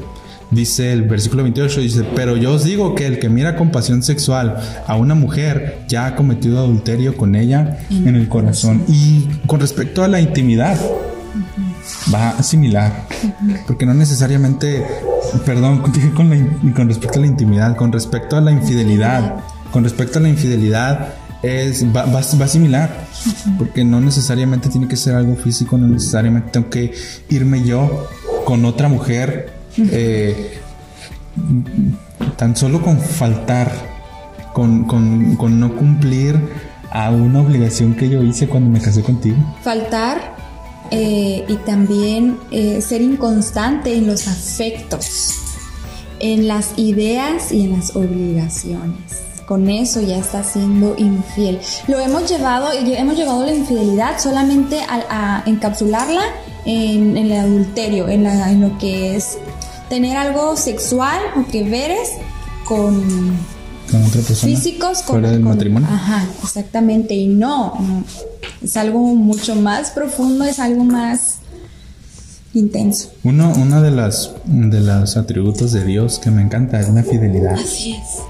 Dice 0.51 0.94
el 0.94 1.04
versículo 1.04 1.42
28, 1.44 1.81
dice, 1.81 2.06
pero 2.16 2.38
yo 2.38 2.54
os 2.54 2.64
digo 2.64 2.94
que 2.94 3.07
el 3.07 3.18
que 3.18 3.28
mira 3.28 3.56
con 3.56 3.71
pasión 3.71 4.04
sexual 4.04 4.57
a 4.85 4.95
una 4.95 5.16
mujer 5.16 5.80
ya 5.88 6.06
ha 6.06 6.16
cometido 6.16 6.59
adulterio 6.59 7.18
con 7.18 7.35
ella 7.35 7.80
en 7.90 8.16
el 8.16 8.30
corazón. 8.30 8.83
Y 8.88 9.28
con 9.47 9.59
respecto 9.59 10.04
a 10.04 10.07
la 10.07 10.21
intimidad, 10.21 10.78
va 12.14 12.42
similar, 12.44 13.07
porque 13.66 13.85
no 13.85 13.94
necesariamente, 13.95 14.85
perdón, 15.45 15.81
con, 16.15 16.73
con 16.73 16.87
respecto 16.87 17.19
a 17.19 17.21
la 17.21 17.27
intimidad, 17.27 17.75
con 17.75 17.92
respecto 17.92 18.37
a 18.37 18.42
la 18.42 18.51
infidelidad, 18.51 19.35
con 19.71 19.83
respecto 19.83 20.19
a 20.19 20.21
la 20.21 20.30
infidelidad 20.30 21.15
es 21.44 21.85
va, 21.94 22.06
va, 22.06 22.47
similar, 22.47 23.06
porque 23.57 23.83
no 23.83 23.99
necesariamente 23.99 24.69
tiene 24.69 24.87
que 24.87 24.95
ser 24.95 25.15
algo 25.15 25.35
físico, 25.35 25.77
no 25.77 25.87
necesariamente 25.87 26.51
tengo 26.51 26.69
que 26.69 26.94
irme 27.30 27.63
yo 27.63 28.07
con 28.45 28.63
otra 28.63 28.87
mujer, 28.87 29.53
eh, 29.77 30.57
tan 32.37 32.56
solo 32.56 32.81
con 32.81 32.97
faltar, 32.97 33.71
con, 34.53 34.85
con, 34.85 35.35
con 35.35 35.59
no 35.59 35.75
cumplir 35.75 36.39
a 36.92 37.09
una 37.09 37.42
obligación 37.42 37.95
que 37.95 38.07
yo 38.07 38.23
hice 38.23 38.47
cuando 38.47 38.69
me 38.69 38.80
casé 38.80 39.01
contigo. 39.01 39.37
Faltar 39.63 40.35
eh, 40.92 41.44
y 41.47 41.56
también 41.66 42.40
eh, 42.52 42.81
ser 42.81 43.02
inconstante 43.02 43.95
en 43.95 44.07
los 44.07 44.28
afectos, 44.28 45.35
en 46.19 46.47
las 46.47 46.78
ideas 46.78 47.52
y 47.52 47.66
en 47.66 47.73
las 47.73 47.95
obligaciones. 47.95 49.23
Con 49.45 49.69
eso 49.69 50.02
ya 50.02 50.18
está 50.18 50.44
siendo 50.44 50.95
infiel. 50.97 51.59
Lo 51.87 51.99
hemos 51.99 52.30
llevado, 52.30 52.69
hemos 52.71 53.18
llevado 53.18 53.45
la 53.45 53.54
infidelidad 53.54 54.19
solamente 54.19 54.80
a, 54.87 55.44
encapsularla 55.45 56.23
en, 56.66 57.18
el 57.18 57.31
adulterio, 57.33 58.07
en, 58.07 58.25
en 58.25 58.61
lo 58.61 58.78
que 58.78 59.16
es 59.16 59.37
tener 59.90 60.16
algo 60.16 60.56
sexual 60.56 61.19
o 61.35 61.45
que 61.52 61.63
veres 61.63 62.09
con 62.66 63.37
con 63.94 64.04
otra 64.04 64.21
persona. 64.21 64.56
Físicos 64.56 65.04
con, 65.04 65.23
el 65.23 65.40
matrimonio. 65.40 65.88
Ajá, 65.92 66.26
exactamente. 66.44 67.14
Y 67.14 67.28
no, 67.28 68.04
es 68.62 68.76
algo 68.76 69.00
mucho 69.14 69.56
más 69.56 69.92
profundo, 69.92 70.45
es 70.45 70.57
algo 70.57 70.83
más 70.83 71.38
intenso. 72.56 73.12
Uno, 73.23 73.54
una 73.56 73.81
de 73.81 73.92
las 73.92 74.31
de 74.45 74.80
los 74.80 75.16
atributos 75.16 75.71
de 75.73 75.85
Dios 75.85 76.18
que 76.18 76.31
me 76.31 76.42
encanta 76.42 76.80
es 76.80 76.90
la 76.90 77.04
fidelidad. 77.04 77.54
Así 77.54 77.94
es. 77.94 78.23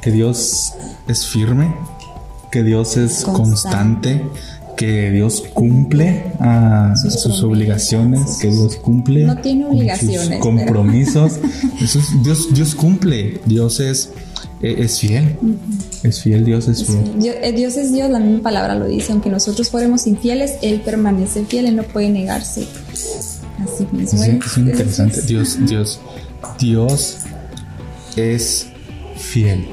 Que 0.00 0.12
Dios 0.12 0.72
es 1.08 1.26
firme, 1.26 1.74
que 2.52 2.62
Dios 2.62 2.96
es 2.96 3.24
constante, 3.24 4.24
que 4.76 5.10
Dios 5.10 5.42
cumple 5.52 6.32
a 6.38 6.94
Sus 6.94 7.42
obligaciones, 7.42 8.38
que 8.40 8.48
Dios 8.48 8.76
cumple 8.76 9.24
No 9.24 9.36
tiene 9.38 9.64
con 9.66 9.98
sus 9.98 10.28
compromisos. 10.38 11.32
Eso 11.82 11.98
es- 11.98 12.22
Dios, 12.22 12.54
Dios 12.54 12.76
cumple, 12.76 13.40
Dios 13.46 13.80
es, 13.80 14.10
es 14.60 14.98
fiel, 14.98 15.36
es 16.02 16.22
fiel, 16.22 16.44
Dios 16.44 16.66
es 16.68 16.84
fiel. 16.84 17.18
Dios, 17.18 17.36
eh, 17.42 17.52
Dios 17.52 17.76
es 17.76 17.92
Dios, 17.92 18.10
la 18.10 18.18
misma 18.18 18.42
palabra 18.42 18.74
lo 18.74 18.86
dice. 18.86 19.12
Aunque 19.12 19.30
nosotros 19.30 19.70
fuéramos 19.70 20.06
infieles, 20.06 20.54
Él 20.62 20.80
permanece 20.80 21.44
fiel, 21.44 21.66
Él 21.66 21.76
no 21.76 21.84
puede 21.84 22.08
negarse. 22.08 22.66
Así 22.92 23.86
mismo. 23.92 24.22
Es, 24.22 24.46
es 24.46 24.58
interesante. 24.58 25.22
Dios, 25.22 25.58
Dios, 25.66 26.00
Dios 26.58 27.18
es 28.16 28.66
fiel. 29.16 29.68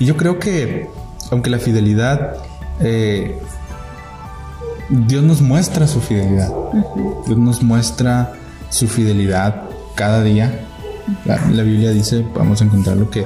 Y 0.00 0.06
yo 0.06 0.16
creo 0.16 0.40
que, 0.40 0.88
aunque 1.30 1.50
la 1.50 1.58
fidelidad, 1.58 2.36
eh, 2.80 3.36
Dios 4.88 5.22
nos 5.22 5.40
muestra 5.40 5.86
su 5.86 6.00
fidelidad. 6.00 6.52
Dios 7.26 7.38
nos 7.38 7.62
muestra 7.62 8.32
su 8.70 8.88
fidelidad 8.88 9.68
cada 9.94 10.22
día. 10.22 10.66
La, 11.24 11.36
la 11.50 11.62
Biblia 11.62 11.90
dice, 11.90 12.24
vamos 12.34 12.60
a 12.60 12.64
encontrarlo 12.64 13.08
que, 13.10 13.24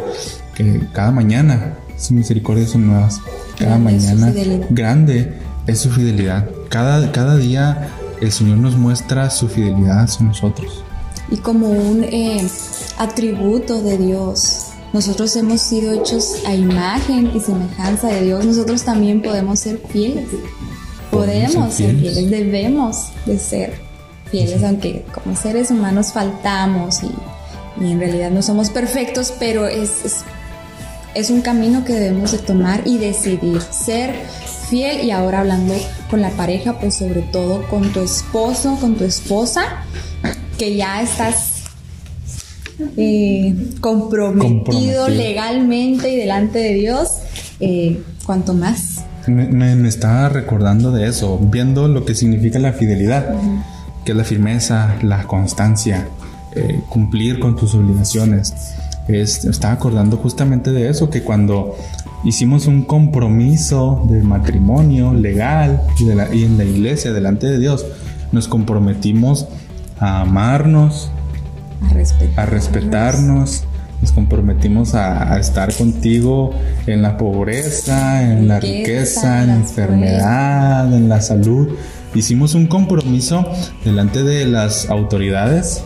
que 0.58 0.82
cada 0.92 1.12
mañana 1.12 1.78
sus 1.96 2.10
misericordias 2.10 2.70
son 2.70 2.88
nuevas. 2.88 3.20
Cada 3.58 3.78
Grande 3.78 3.96
es 3.96 4.04
mañana 4.04 4.32
fidelidad. 4.32 4.66
grande 4.70 5.32
es 5.66 5.78
su 5.78 5.90
fidelidad. 5.90 6.48
Cada, 6.68 7.12
cada 7.12 7.36
día 7.36 7.88
el 8.20 8.32
Señor 8.32 8.58
nos 8.58 8.76
muestra 8.76 9.30
su 9.30 9.48
fidelidad 9.48 10.00
hacia 10.00 10.26
nosotros. 10.26 10.82
Y 11.30 11.36
como 11.36 11.68
un 11.68 12.02
eh, 12.04 12.46
atributo 12.98 13.82
de 13.82 13.98
Dios, 13.98 14.66
nosotros 14.92 15.36
hemos 15.36 15.60
sido 15.60 15.92
hechos 15.92 16.42
a 16.46 16.54
imagen 16.54 17.30
y 17.34 17.40
semejanza 17.40 18.08
de 18.08 18.22
Dios, 18.22 18.44
nosotros 18.44 18.82
también 18.82 19.22
podemos 19.22 19.60
ser 19.60 19.78
fieles. 19.88 20.26
Podemos 21.10 21.52
Podemos 21.54 21.74
ser 21.74 21.86
ser 21.86 21.96
fieles. 21.96 22.18
fieles, 22.18 22.30
debemos 22.30 23.08
de 23.26 23.38
ser 23.38 23.74
fieles, 24.30 24.62
aunque 24.64 25.04
como 25.14 25.36
seres 25.36 25.70
humanos 25.70 26.12
faltamos 26.12 27.02
y, 27.02 27.84
y 27.84 27.92
en 27.92 28.00
realidad 28.00 28.30
no 28.30 28.42
somos 28.42 28.70
perfectos, 28.70 29.32
pero 29.38 29.66
es, 29.66 30.04
es, 30.04 30.24
es 31.14 31.30
un 31.30 31.40
camino 31.40 31.84
que 31.84 31.92
debemos 31.94 32.32
de 32.32 32.38
tomar 32.38 32.82
y 32.86 32.98
decidir 32.98 33.60
ser 33.62 34.14
fiel 34.68 35.04
y 35.04 35.10
ahora 35.10 35.40
hablando 35.40 35.74
con 36.10 36.20
la 36.20 36.30
pareja, 36.30 36.78
pues 36.78 36.94
sobre 36.96 37.22
todo 37.22 37.66
con 37.68 37.92
tu 37.92 38.00
esposo, 38.00 38.76
con 38.80 38.94
tu 38.96 39.04
esposa, 39.04 39.62
que 40.58 40.76
ya 40.76 41.00
estás 41.02 41.54
eh, 42.96 43.54
comprometido, 43.80 44.54
Comprometido. 44.64 45.08
legalmente 45.08 46.12
y 46.12 46.16
delante 46.16 46.58
de 46.58 46.74
Dios, 46.74 47.08
eh, 47.60 48.00
cuanto 48.24 48.54
más. 48.54 49.04
Me, 49.26 49.46
me- 49.46 49.74
me 49.76 49.88
estaba 49.88 50.28
recordando 50.28 50.90
de 50.92 51.08
eso, 51.08 51.38
viendo 51.38 51.88
lo 51.88 52.04
que 52.04 52.14
significa 52.14 52.58
la 52.58 52.72
fidelidad, 52.72 53.34
que 54.04 54.12
es 54.12 54.16
la 54.16 54.24
firmeza, 54.24 54.94
la 55.02 55.24
constancia, 55.24 56.08
eh, 56.54 56.80
cumplir 56.88 57.40
con 57.40 57.56
tus 57.56 57.74
obligaciones. 57.74 58.54
Es- 59.08 59.44
estaba 59.44 59.74
acordando 59.74 60.16
justamente 60.18 60.70
de 60.72 60.88
eso, 60.90 61.08
que 61.10 61.22
cuando 61.22 61.74
hicimos 62.24 62.66
un 62.66 62.82
compromiso 62.82 64.04
de 64.08 64.22
matrimonio 64.22 65.12
legal 65.14 65.82
y, 65.98 66.04
de 66.04 66.14
la- 66.14 66.34
y 66.34 66.44
en 66.44 66.58
la 66.58 66.64
iglesia 66.64 67.12
delante 67.12 67.46
de 67.46 67.58
Dios, 67.58 67.86
nos 68.32 68.48
comprometimos 68.48 69.46
a 69.98 70.20
amarnos, 70.20 71.10
A 71.88 71.94
respetar. 71.94 72.40
a 72.40 72.46
respetarnos, 72.46 73.64
nos 74.02 74.12
comprometimos 74.12 74.94
a, 74.94 75.32
a 75.32 75.38
estar 75.40 75.72
contigo 75.74 76.50
en 76.86 77.02
la 77.02 77.16
pobreza, 77.16 78.22
en 78.22 78.46
la 78.46 78.60
Riqueza, 78.60 79.42
en 79.42 79.46
la 79.48 79.54
enfermedad, 79.56 80.92
en 80.94 81.08
la 81.08 81.20
salud. 81.20 81.68
Hicimos 82.14 82.54
un 82.54 82.66
compromiso 82.66 83.46
delante 83.84 84.22
de 84.22 84.44
las 84.46 84.88
autoridades 84.90 85.82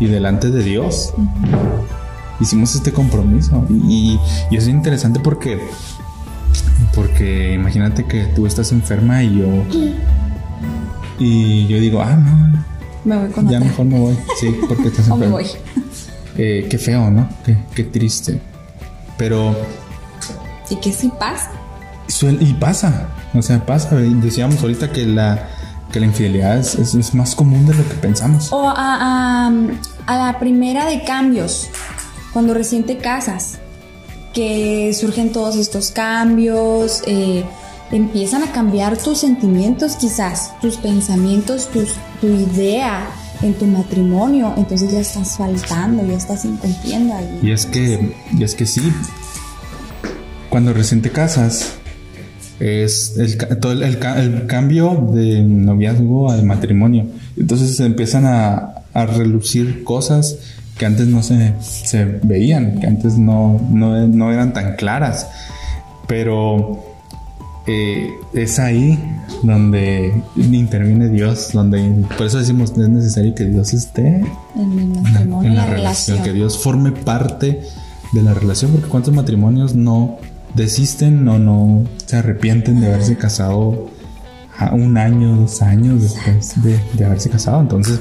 y 0.00 0.06
delante 0.06 0.50
de 0.50 0.62
Dios. 0.62 1.14
Hicimos 2.40 2.74
este 2.74 2.92
compromiso 2.92 3.64
y, 3.70 4.18
y 4.50 4.56
es 4.56 4.66
interesante 4.68 5.20
porque 5.20 5.60
porque 6.94 7.52
imagínate 7.54 8.04
que 8.04 8.24
tú 8.26 8.46
estás 8.46 8.70
enferma 8.72 9.22
y 9.22 9.38
yo 9.38 9.46
y 11.18 11.66
yo 11.68 11.78
digo, 11.78 12.02
ah, 12.02 12.16
no, 12.16 12.64
Me 13.04 13.16
voy 13.16 13.30
con 13.30 13.48
ya 13.48 13.58
otra. 13.58 13.68
mejor 13.70 13.86
me 13.86 13.98
voy. 14.00 14.18
Sí, 14.40 14.54
porque 14.68 14.88
estás 14.88 15.08
O 15.10 15.16
me 15.16 15.28
voy. 15.28 15.46
Eh, 16.36 16.66
qué 16.68 16.78
feo, 16.78 17.10
¿no? 17.10 17.28
Qué, 17.44 17.56
qué 17.74 17.84
triste. 17.84 18.40
Pero 19.16 19.54
Y 20.70 20.76
que 20.76 20.92
sí 20.92 21.10
pasa. 21.18 21.50
y 22.40 22.52
pasa, 22.54 23.08
o 23.32 23.42
sea, 23.42 23.64
pasa. 23.64 23.94
Decíamos 23.96 24.60
ahorita 24.60 24.90
que 24.90 25.06
la, 25.06 25.48
que 25.92 26.00
la 26.00 26.06
infidelidad 26.06 26.58
es, 26.58 26.74
es- 26.74 26.94
es 26.96 27.14
más 27.14 27.34
común 27.36 27.64
de 27.66 27.74
lo 27.74 27.88
que 27.88 27.94
pensamos. 27.94 28.52
O 28.52 28.68
a, 28.68 28.74
a- 28.76 29.52
a 30.06 30.16
la 30.16 30.38
primera 30.40 30.84
de 30.86 31.04
cambios, 31.04 31.68
cuando 32.34 32.52
recién 32.52 32.82
te 32.82 32.98
casas, 32.98 33.58
que 34.34 34.92
surgen 34.92 35.30
todos 35.30 35.54
estos 35.56 35.92
cambios, 35.92 37.02
eh, 37.06 37.44
empiezan 37.92 38.42
a 38.42 38.50
cambiar 38.50 38.98
tus 38.98 39.18
sentimientos 39.18 39.94
quizás, 39.94 40.52
tus 40.60 40.76
pensamientos, 40.76 41.68
tus, 41.68 41.90
tu 42.20 42.26
idea 42.26 43.06
en 43.40 43.54
tu 43.54 43.66
matrimonio, 43.66 44.52
entonces 44.56 44.90
ya 44.90 45.00
estás 45.00 45.36
faltando, 45.36 46.04
ya 46.04 46.16
estás 46.16 46.44
incumpliendo 46.44 47.14
ahí. 47.14 47.38
Y 47.40 47.52
es 47.52 47.66
que, 47.66 48.12
y 48.36 48.42
es 48.42 48.56
que 48.56 48.66
sí, 48.66 48.92
cuando 50.50 50.72
recién 50.72 51.02
te 51.02 51.10
casas, 51.10 51.74
es 52.58 53.16
el, 53.16 53.38
todo 53.60 53.72
el, 53.72 53.82
el 53.84 53.98
el 54.16 54.46
cambio 54.46 55.08
de 55.12 55.42
noviazgo 55.42 56.32
al 56.32 56.42
matrimonio. 56.44 57.06
Entonces 57.36 57.76
se 57.76 57.84
empiezan 57.84 58.26
a 58.26 59.06
relucir 59.06 59.84
cosas 59.84 60.38
que 60.78 60.86
antes 60.86 61.06
no 61.06 61.22
se, 61.22 61.54
se 61.60 62.04
veían, 62.04 62.80
que 62.80 62.86
antes 62.86 63.16
no, 63.16 63.60
no, 63.70 64.06
no 64.08 64.32
eran 64.32 64.52
tan 64.52 64.76
claras. 64.76 65.28
Pero 66.06 66.82
eh, 67.66 68.08
es 68.34 68.58
ahí 68.58 68.98
donde 69.42 70.22
interviene 70.36 71.08
Dios, 71.08 71.50
donde 71.52 72.04
por 72.16 72.26
eso 72.26 72.38
decimos 72.38 72.72
es 72.72 72.88
necesario 72.88 73.34
que 73.34 73.44
Dios 73.46 73.72
esté 73.72 74.24
En 74.56 74.72
el 74.72 74.78
en 74.80 74.92
la- 74.94 75.00
matrimonio, 75.10 75.40
en 75.42 75.46
en 75.52 75.56
la, 75.56 75.66
la 75.66 75.70
relación, 75.74 76.16
relación. 76.18 76.22
que 76.22 76.32
Dios 76.38 76.58
forme 76.58 76.92
parte 76.92 77.60
de 78.12 78.22
la 78.22 78.34
relación, 78.34 78.72
porque 78.72 78.88
cuántos 78.88 79.14
matrimonios 79.14 79.74
no 79.74 80.18
desisten 80.54 81.26
o 81.28 81.38
no 81.38 81.84
se 82.06 82.16
arrepienten 82.16 82.80
de 82.80 82.86
haberse 82.88 83.16
casado 83.16 83.90
a 84.56 84.72
un 84.72 84.96
año, 84.98 85.34
dos 85.36 85.62
años 85.62 86.02
después 86.02 86.62
de, 86.62 86.78
de 86.92 87.04
haberse 87.04 87.28
casado. 87.30 87.60
Entonces, 87.60 87.98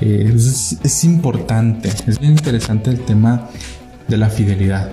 eh, 0.00 0.32
es, 0.34 0.78
es 0.82 1.04
importante, 1.04 1.90
es 2.06 2.18
bien 2.18 2.32
interesante 2.32 2.90
el 2.90 3.00
tema 3.00 3.48
de 4.08 4.16
la 4.16 4.28
fidelidad, 4.28 4.90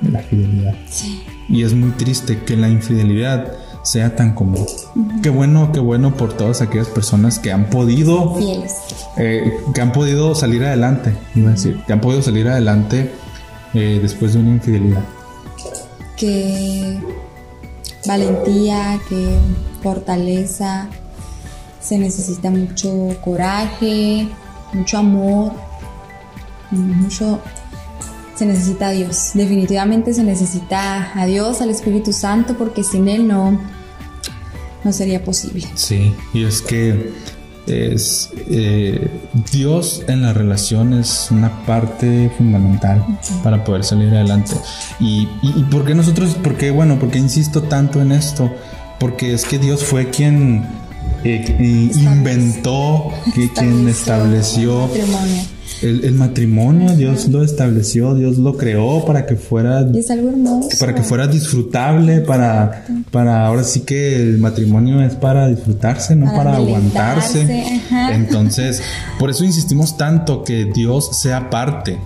de 0.00 0.10
la 0.10 0.20
fidelidad. 0.20 0.74
Sí. 0.88 1.22
Y 1.48 1.62
es 1.62 1.74
muy 1.74 1.90
triste 1.92 2.42
que 2.44 2.56
la 2.56 2.68
infidelidad 2.68 3.52
sea 3.82 4.14
tan 4.14 4.34
común. 4.34 4.66
Qué 5.22 5.30
bueno, 5.30 5.70
qué 5.72 5.80
bueno 5.80 6.16
por 6.16 6.32
todas 6.34 6.62
aquellas 6.62 6.88
personas 6.88 7.38
que 7.38 7.52
han 7.52 7.68
podido 7.68 8.38
eh, 9.16 9.52
que 9.74 9.80
han 9.80 9.92
podido 9.92 10.34
salir 10.34 10.64
adelante, 10.64 11.12
iba 11.34 11.48
a 11.48 11.52
decir, 11.52 11.80
que 11.86 11.92
han 11.92 12.00
podido 12.00 12.22
salir 12.22 12.48
adelante 12.48 13.10
eh, 13.74 13.98
después 14.00 14.34
de 14.34 14.40
una 14.40 14.50
infidelidad. 14.50 15.02
que 16.16 17.00
valentía, 18.06 19.00
que 19.08 19.36
fortaleza, 19.82 20.88
se 21.82 21.98
necesita 21.98 22.50
mucho 22.50 23.16
coraje, 23.20 24.28
mucho 24.72 24.98
amor, 24.98 25.52
mucho... 26.70 27.40
Se 28.34 28.46
necesita 28.46 28.88
a 28.88 28.90
Dios, 28.92 29.32
definitivamente 29.34 30.14
se 30.14 30.24
necesita 30.24 31.12
a 31.14 31.26
Dios, 31.26 31.60
al 31.60 31.68
Espíritu 31.68 32.12
Santo, 32.14 32.56
porque 32.56 32.82
sin 32.82 33.06
Él 33.08 33.28
no, 33.28 33.60
no 34.82 34.92
sería 34.92 35.22
posible. 35.22 35.68
Sí, 35.74 36.14
y 36.32 36.44
es 36.44 36.62
que 36.62 37.12
es 37.66 38.30
eh, 38.48 39.08
Dios 39.52 40.02
en 40.08 40.22
la 40.22 40.32
relación 40.32 40.94
es 40.94 41.30
una 41.30 41.64
parte 41.66 42.32
fundamental 42.36 43.04
para 43.44 43.62
poder 43.64 43.84
salir 43.84 44.08
adelante. 44.08 44.54
Y, 44.98 45.28
y, 45.42 45.54
y 45.60 45.64
por 45.70 45.84
qué 45.84 45.94
nosotros, 45.94 46.34
por 46.34 46.56
qué, 46.56 46.70
bueno, 46.70 46.98
por 46.98 47.10
qué 47.10 47.18
insisto 47.18 47.62
tanto 47.62 48.00
en 48.00 48.12
esto? 48.12 48.50
Porque 48.98 49.34
es 49.34 49.44
que 49.44 49.58
Dios 49.58 49.84
fue 49.84 50.10
quien 50.10 50.66
eh, 51.24 51.90
inventó, 51.94 53.10
que 53.34 53.50
quien 53.52 53.88
estableció 53.88 54.84
el 54.94 55.06
matrimonio. 55.06 55.42
el, 55.82 56.14
matrimonio. 56.14 56.96
Dios 56.96 57.28
lo 57.28 57.42
estableció, 57.44 58.14
Dios 58.14 58.38
lo 58.38 58.56
creó 58.56 59.04
para 59.04 59.26
que 59.26 59.36
fuera 59.36 59.86
Y 59.92 59.98
es 59.98 60.10
algo 60.10 60.28
hermoso. 60.30 60.68
para 60.80 60.94
que 60.94 61.02
fuera 61.02 61.26
disfrutable, 61.26 62.20
para, 62.20 62.84
para 63.10 63.46
ahora 63.46 63.64
sí 63.64 63.80
que 63.80 64.16
el 64.16 64.38
matrimonio 64.38 65.00
es 65.02 65.14
para 65.14 65.48
disfrutarse, 65.48 66.14
no 66.16 66.26
Para 66.26 66.36
para, 66.44 66.56
aguantarse. 66.56 67.80
ajá. 67.86 68.14
Entonces, 68.14 68.82
por 69.18 69.30
eso 69.30 69.44
insistimos 69.44 69.96
tanto 69.96 70.44
que 70.44 70.66
Dios 70.66 71.18
sea 71.20 71.50
parte 71.50 71.98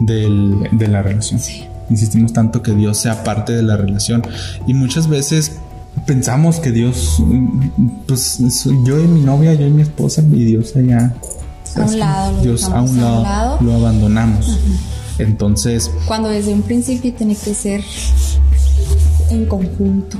del- 0.00 0.68
de 0.72 0.88
la 0.88 1.02
relación. 1.02 1.40
Insistimos 1.90 2.32
tanto 2.32 2.62
que 2.62 2.72
Dios 2.72 2.98
sea 2.98 3.24
parte 3.24 3.52
de 3.52 3.62
la 3.62 3.76
relación. 3.76 4.22
Y 4.66 4.74
muchas 4.74 5.08
veces 5.08 5.58
pensamos 6.06 6.60
que 6.60 6.72
Dios, 6.72 7.22
pues 8.06 8.38
yo 8.84 8.98
y 8.98 9.06
mi 9.06 9.20
novia, 9.20 9.54
yo 9.54 9.66
y 9.66 9.70
mi 9.70 9.82
esposa 9.82 10.22
y 10.22 10.44
Dios 10.44 10.74
allá. 10.76 11.14
A 11.76 11.82
un 11.82 11.98
lado, 11.98 12.36
lo 12.36 12.42
Dios 12.42 12.64
a 12.64 12.82
un 12.82 12.98
a 12.98 13.02
lado, 13.02 13.16
un 13.18 13.22
lado. 13.22 13.58
lo 13.60 13.74
abandonamos. 13.74 14.58
Entonces, 15.18 15.90
Cuando 16.06 16.28
desde 16.28 16.52
un 16.52 16.62
principio 16.62 17.12
tiene 17.12 17.36
que 17.36 17.54
ser 17.54 17.82
en 19.30 19.46
conjunto. 19.46 20.18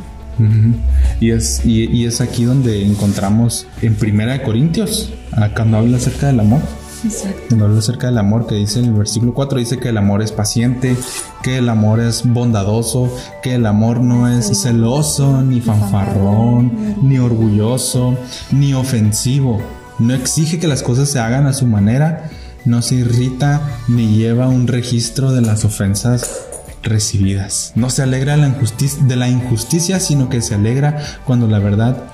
Y 1.20 1.32
es, 1.32 1.60
y, 1.66 1.84
y 1.84 2.06
es 2.06 2.22
aquí 2.22 2.44
donde 2.44 2.86
encontramos 2.86 3.66
en 3.82 3.94
Primera 3.94 4.32
de 4.32 4.42
Corintios, 4.42 5.12
cuando 5.54 5.76
habla 5.78 5.98
acerca 5.98 6.28
del 6.28 6.40
amor, 6.40 6.62
Exacto. 7.04 7.40
cuando 7.48 7.66
habla 7.66 7.78
acerca 7.78 8.06
del 8.08 8.18
amor, 8.18 8.46
que 8.46 8.54
dice 8.54 8.78
en 8.78 8.86
el 8.86 8.92
versículo 8.92 9.34
4, 9.34 9.58
dice 9.58 9.78
que 9.78 9.88
el 9.88 9.96
amor 9.98 10.22
es 10.22 10.32
paciente, 10.32 10.96
que 11.42 11.58
el 11.58 11.68
amor 11.68 12.00
es 12.00 12.22
bondadoso, 12.24 13.14
que 13.42 13.54
el 13.54 13.66
amor 13.66 14.00
no 14.00 14.28
es 14.28 14.46
celoso, 14.62 15.42
ni 15.42 15.60
fanfarrón, 15.60 16.96
ni 17.02 17.18
orgulloso, 17.18 18.16
ni 18.50 18.74
ofensivo, 18.74 19.60
no 20.00 20.14
exige 20.14 20.58
que 20.58 20.66
las 20.66 20.82
cosas 20.82 21.10
se 21.10 21.20
hagan 21.20 21.46
a 21.46 21.52
su 21.52 21.66
manera, 21.66 22.30
no 22.64 22.80
se 22.80 22.94
irrita, 22.94 23.60
ni 23.86 24.16
lleva 24.16 24.48
un 24.48 24.66
registro 24.66 25.30
de 25.30 25.42
las 25.42 25.66
ofensas 25.66 26.46
recibidas. 26.82 27.72
No 27.74 27.90
se 27.90 28.02
alegra 28.02 28.34
de 28.36 28.40
la, 28.40 28.48
injusticia, 28.48 29.04
de 29.04 29.16
la 29.16 29.28
injusticia, 29.28 30.00
sino 30.00 30.30
que 30.30 30.40
se 30.40 30.54
alegra 30.54 31.02
cuando 31.26 31.46
la 31.46 31.58
verdad 31.58 32.04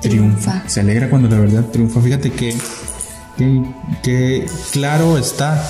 triunfa. 0.00 0.52
Triunfa. 0.52 0.68
Se 0.68 0.80
alegra 0.80 1.10
cuando 1.10 1.28
la 1.28 1.40
verdad 1.40 1.64
triunfa. 1.64 2.00
Fíjate 2.00 2.30
que, 2.30 2.56
que, 3.36 4.46
claro 4.72 5.18
está 5.18 5.62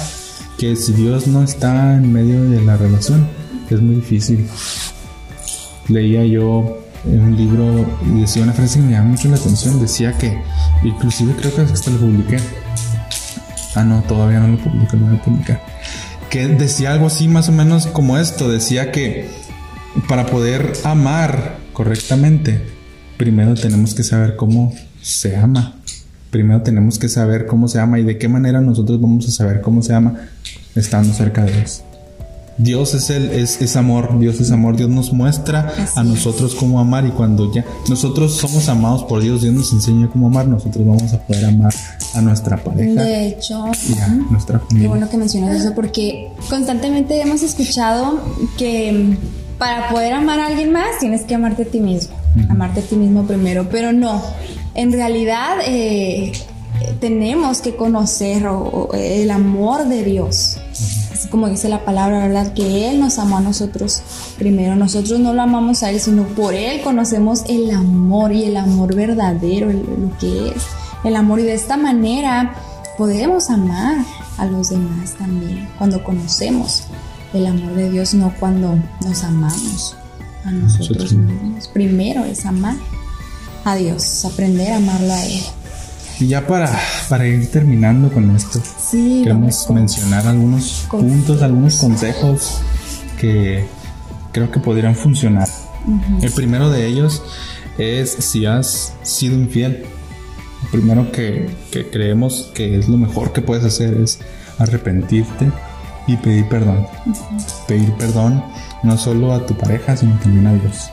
que 0.58 0.76
si 0.76 0.92
Dios 0.92 1.26
no 1.26 1.42
está 1.42 1.94
en 1.94 2.12
medio 2.12 2.44
de 2.44 2.62
la 2.62 2.76
relación, 2.76 3.28
es 3.70 3.80
muy 3.80 3.96
difícil. 3.96 4.48
Leía 5.88 6.24
yo 6.24 6.78
en 7.04 7.20
un 7.20 7.36
libro 7.36 7.86
y 8.06 8.20
decía 8.20 8.42
una 8.42 8.52
frase 8.52 8.78
que 8.78 8.86
me 8.86 8.92
llamó 8.92 9.10
mucho 9.10 9.28
la 9.28 9.36
atención. 9.36 9.80
Decía 9.80 10.16
que, 10.18 10.40
inclusive 10.84 11.34
creo 11.34 11.54
que 11.54 11.62
hasta 11.62 11.90
lo 11.90 11.98
publiqué. 11.98 12.38
Ah, 13.74 13.84
no, 13.84 14.02
todavía 14.02 14.40
no 14.40 14.48
lo 14.48 14.58
publico, 14.58 14.96
no 14.96 15.06
lo 15.06 15.12
voy 15.12 15.16
a 15.16 15.24
publicar. 15.24 15.62
Que 16.30 16.46
decía 16.46 16.92
algo 16.92 17.06
así 17.06 17.28
más 17.28 17.48
o 17.48 17.52
menos 17.52 17.86
como 17.86 18.18
esto. 18.18 18.48
Decía 18.50 18.92
que 18.92 19.28
para 20.08 20.26
poder 20.26 20.72
amar 20.84 21.56
correctamente, 21.72 22.62
primero 23.16 23.54
tenemos 23.54 23.94
que 23.94 24.02
saber 24.02 24.36
cómo 24.36 24.74
se 25.00 25.36
ama. 25.36 25.81
Primero 26.32 26.62
tenemos 26.62 26.98
que 26.98 27.10
saber 27.10 27.44
cómo 27.44 27.68
se 27.68 27.78
ama 27.78 28.00
y 28.00 28.04
de 28.04 28.16
qué 28.16 28.26
manera 28.26 28.62
nosotros 28.62 28.98
vamos 28.98 29.28
a 29.28 29.30
saber 29.30 29.60
cómo 29.60 29.82
se 29.82 29.92
ama 29.92 30.14
estando 30.74 31.12
cerca 31.12 31.44
de 31.44 31.52
Dios. 31.52 31.82
Dios 32.56 32.94
es 32.94 33.10
el 33.10 33.30
es, 33.32 33.60
es 33.60 33.76
amor, 33.76 34.18
Dios 34.18 34.40
es 34.40 34.50
amor, 34.50 34.74
Dios 34.76 34.88
nos 34.88 35.12
muestra 35.12 35.68
Así 35.76 35.92
a 36.00 36.02
nosotros 36.02 36.54
cómo 36.54 36.80
amar 36.80 37.04
y 37.04 37.10
cuando 37.10 37.52
ya 37.52 37.66
nosotros 37.86 38.34
somos 38.34 38.66
amados 38.70 39.04
por 39.04 39.20
Dios, 39.20 39.42
Dios 39.42 39.52
nos 39.52 39.72
enseña 39.74 40.08
cómo 40.08 40.28
amar, 40.28 40.48
nosotros 40.48 40.86
vamos 40.86 41.12
a 41.12 41.18
poder 41.20 41.44
amar 41.44 41.74
a 42.14 42.20
nuestra 42.22 42.56
pareja 42.56 43.02
De 43.02 43.28
hecho, 43.28 43.66
y 43.90 43.98
a 43.98 44.08
nuestra 44.08 44.58
Qué 44.58 44.66
familia. 44.68 44.88
bueno 44.88 45.10
que 45.10 45.18
mencionas 45.18 45.54
eso 45.54 45.74
porque 45.74 46.30
constantemente 46.48 47.20
hemos 47.20 47.42
escuchado 47.42 48.22
que 48.56 49.18
para 49.58 49.90
poder 49.90 50.14
amar 50.14 50.40
a 50.40 50.46
alguien 50.46 50.72
más 50.72 50.98
tienes 50.98 51.22
que 51.22 51.34
amarte 51.34 51.64
a 51.64 51.66
ti 51.66 51.80
mismo, 51.80 52.14
amarte 52.48 52.80
a 52.80 52.82
ti 52.82 52.96
mismo 52.96 53.24
primero, 53.26 53.68
pero 53.70 53.92
no, 53.92 54.22
en 54.74 54.92
realidad 54.92 55.56
eh, 55.66 56.32
tenemos 57.00 57.60
que 57.60 57.76
conocer 57.76 58.46
o- 58.46 58.58
o 58.90 58.94
el 58.94 59.30
amor 59.30 59.86
de 59.86 60.04
Dios. 60.04 60.58
Así 61.12 61.28
como 61.28 61.48
dice 61.48 61.68
la 61.68 61.84
palabra, 61.84 62.26
¿verdad? 62.26 62.52
Que 62.54 62.88
Él 62.90 62.98
nos 63.00 63.18
amó 63.18 63.36
a 63.38 63.40
nosotros 63.40 64.02
primero. 64.38 64.74
Nosotros 64.76 65.20
no 65.20 65.32
lo 65.34 65.42
amamos 65.42 65.82
a 65.82 65.90
Él, 65.90 66.00
sino 66.00 66.24
por 66.24 66.54
Él 66.54 66.80
conocemos 66.82 67.44
el 67.48 67.70
amor 67.70 68.32
y 68.32 68.44
el 68.44 68.56
amor 68.56 68.94
verdadero, 68.94 69.70
lo 69.72 70.16
que 70.18 70.48
es 70.48 70.62
el 71.04 71.14
amor. 71.16 71.40
Y 71.40 71.44
de 71.44 71.54
esta 71.54 71.76
manera 71.76 72.54
podemos 72.98 73.50
amar 73.50 74.04
a 74.38 74.46
los 74.46 74.70
demás 74.70 75.12
también, 75.18 75.68
cuando 75.78 76.02
conocemos 76.02 76.84
el 77.32 77.46
amor 77.46 77.74
de 77.74 77.90
Dios, 77.90 78.14
no 78.14 78.32
cuando 78.40 78.76
nos 79.04 79.22
amamos 79.22 79.96
a 80.44 80.50
Nosotros 80.50 81.12
mismos. 81.12 81.68
Primero 81.68 82.24
es 82.24 82.44
amar 82.46 82.74
a 83.64 83.74
Dios, 83.76 84.24
aprender 84.24 84.72
a 84.72 84.76
amarlo 84.76 85.12
a 85.12 85.24
Él. 85.24 85.42
Y 86.20 86.28
ya 86.28 86.46
para, 86.46 86.70
para 87.08 87.26
ir 87.26 87.50
terminando 87.50 88.12
con 88.12 88.34
esto, 88.36 88.60
Sí, 88.90 89.20
queremos 89.24 89.64
con- 89.64 89.76
mencionar 89.76 90.26
algunos 90.26 90.84
con- 90.88 91.00
puntos, 91.00 91.42
algunos 91.42 91.76
consejos 91.76 92.58
que 93.18 93.64
creo 94.32 94.50
que 94.50 94.60
podrían 94.60 94.94
funcionar. 94.94 95.48
El 96.20 96.30
primero 96.32 96.70
de 96.70 96.86
ellos 96.86 97.22
es 97.78 98.10
si 98.10 98.46
has 98.46 98.92
sido 99.02 99.34
infiel. 99.34 99.84
Lo 100.64 100.70
primero 100.70 101.10
que, 101.10 101.50
que 101.72 101.90
creemos 101.90 102.50
que 102.54 102.78
es 102.78 102.88
lo 102.88 102.96
mejor 102.96 103.32
que 103.32 103.40
puedes 103.42 103.64
hacer 103.64 103.94
es 103.94 104.20
arrepentirte 104.58 105.50
y 106.06 106.16
pedir 106.18 106.48
perdón. 106.48 106.86
Pedir 107.66 107.92
perdón 107.94 108.44
no 108.84 108.96
solo 108.96 109.32
a 109.32 109.44
tu 109.44 109.56
pareja, 109.58 109.96
sino 109.96 110.16
también 110.20 110.46
a 110.46 110.52
Dios. 110.54 110.90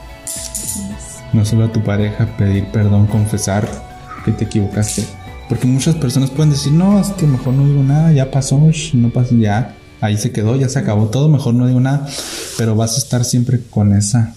No 1.34 1.46
solo 1.46 1.66
a 1.66 1.72
tu 1.72 1.84
pareja, 1.84 2.26
pedir 2.38 2.66
perdón, 2.72 3.08
confesar 3.08 3.68
que 4.26 4.32
te 4.32 4.46
equivocaste. 4.46 5.06
Porque 5.48 5.68
muchas 5.68 5.96
personas 5.96 6.30
pueden 6.30 6.52
decir, 6.52 6.72
no, 6.72 7.00
es 7.00 7.10
que 7.10 7.26
mejor 7.26 7.54
no 7.54 7.66
digo 7.66 7.82
nada, 7.84 8.12
ya 8.12 8.30
pasó, 8.30 8.60
no 8.94 9.10
pasó, 9.10 9.36
ya, 9.36 9.76
ahí 10.02 10.18
se 10.18 10.32
quedó, 10.32 10.56
ya 10.56 10.70
se 10.70 10.78
acabó 10.80 11.08
todo, 11.08 11.28
mejor 11.30 11.54
no 11.56 11.68
digo 11.68 11.80
nada. 11.80 12.08
Pero 12.58 12.76
vas 12.76 12.96
a 12.96 12.98
estar 12.98 13.26
siempre 13.26 13.62
con 13.70 13.94
esa 13.94 14.34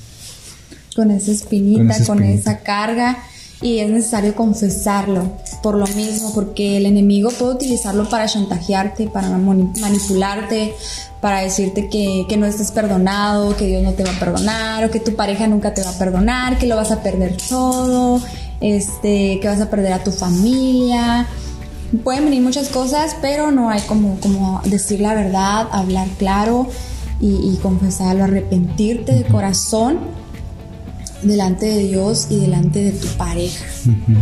con 0.95 1.11
esa 1.11 1.31
espinita, 1.31 1.79
Con 1.79 1.87
con 1.87 1.91
esa 1.95 2.03
esa, 2.03 2.13
espinita. 2.15 2.59
carga 2.63 3.19
y 3.63 3.79
es 3.79 3.91
necesario 3.91 4.35
confesarlo 4.35 5.33
por 5.62 5.77
lo 5.77 5.87
mismo, 5.87 6.33
porque 6.35 6.77
el 6.77 6.87
enemigo 6.87 7.31
puede 7.31 7.55
utilizarlo 7.55 8.09
para 8.09 8.27
chantajearte, 8.27 9.07
para 9.07 9.29
mani- 9.29 9.70
manipularte, 9.81 10.75
para 11.20 11.40
decirte 11.40 11.88
que, 11.88 12.27
que 12.29 12.37
no 12.37 12.46
estés 12.46 12.72
perdonado, 12.72 13.57
que 13.57 13.66
Dios 13.66 13.83
no 13.83 13.92
te 13.92 14.03
va 14.03 14.11
a 14.11 14.18
perdonar 14.18 14.85
o 14.85 14.90
que 14.90 14.98
tu 15.01 15.14
pareja 15.14 15.46
nunca 15.46 15.72
te 15.72 15.83
va 15.83 15.90
a 15.90 15.98
perdonar, 15.98 16.59
que 16.59 16.66
lo 16.66 16.75
vas 16.77 16.90
a 16.90 17.03
perder 17.03 17.37
todo, 17.48 18.20
este, 18.61 19.38
que 19.40 19.46
vas 19.48 19.61
a 19.61 19.70
perder 19.70 19.92
a 19.92 20.03
tu 20.03 20.11
familia. 20.11 21.27
Pueden 22.03 22.25
venir 22.25 22.42
muchas 22.42 22.68
cosas, 22.68 23.14
pero 23.20 23.51
no 23.53 23.70
hay 23.70 23.83
como, 23.83 24.18
como 24.20 24.61
decir 24.64 25.01
la 25.01 25.14
verdad, 25.14 25.68
hablar 25.70 26.09
claro 26.18 26.66
y, 27.20 27.35
y 27.53 27.59
confesarlo, 27.62 28.25
arrepentirte 28.25 29.12
de 29.12 29.25
corazón 29.25 29.98
delante 31.22 31.66
de 31.66 31.79
Dios 31.85 32.27
y 32.31 32.40
delante 32.40 32.83
de 32.83 32.90
tu 32.92 33.07
pareja. 33.16 33.64
Ujú. 33.87 34.18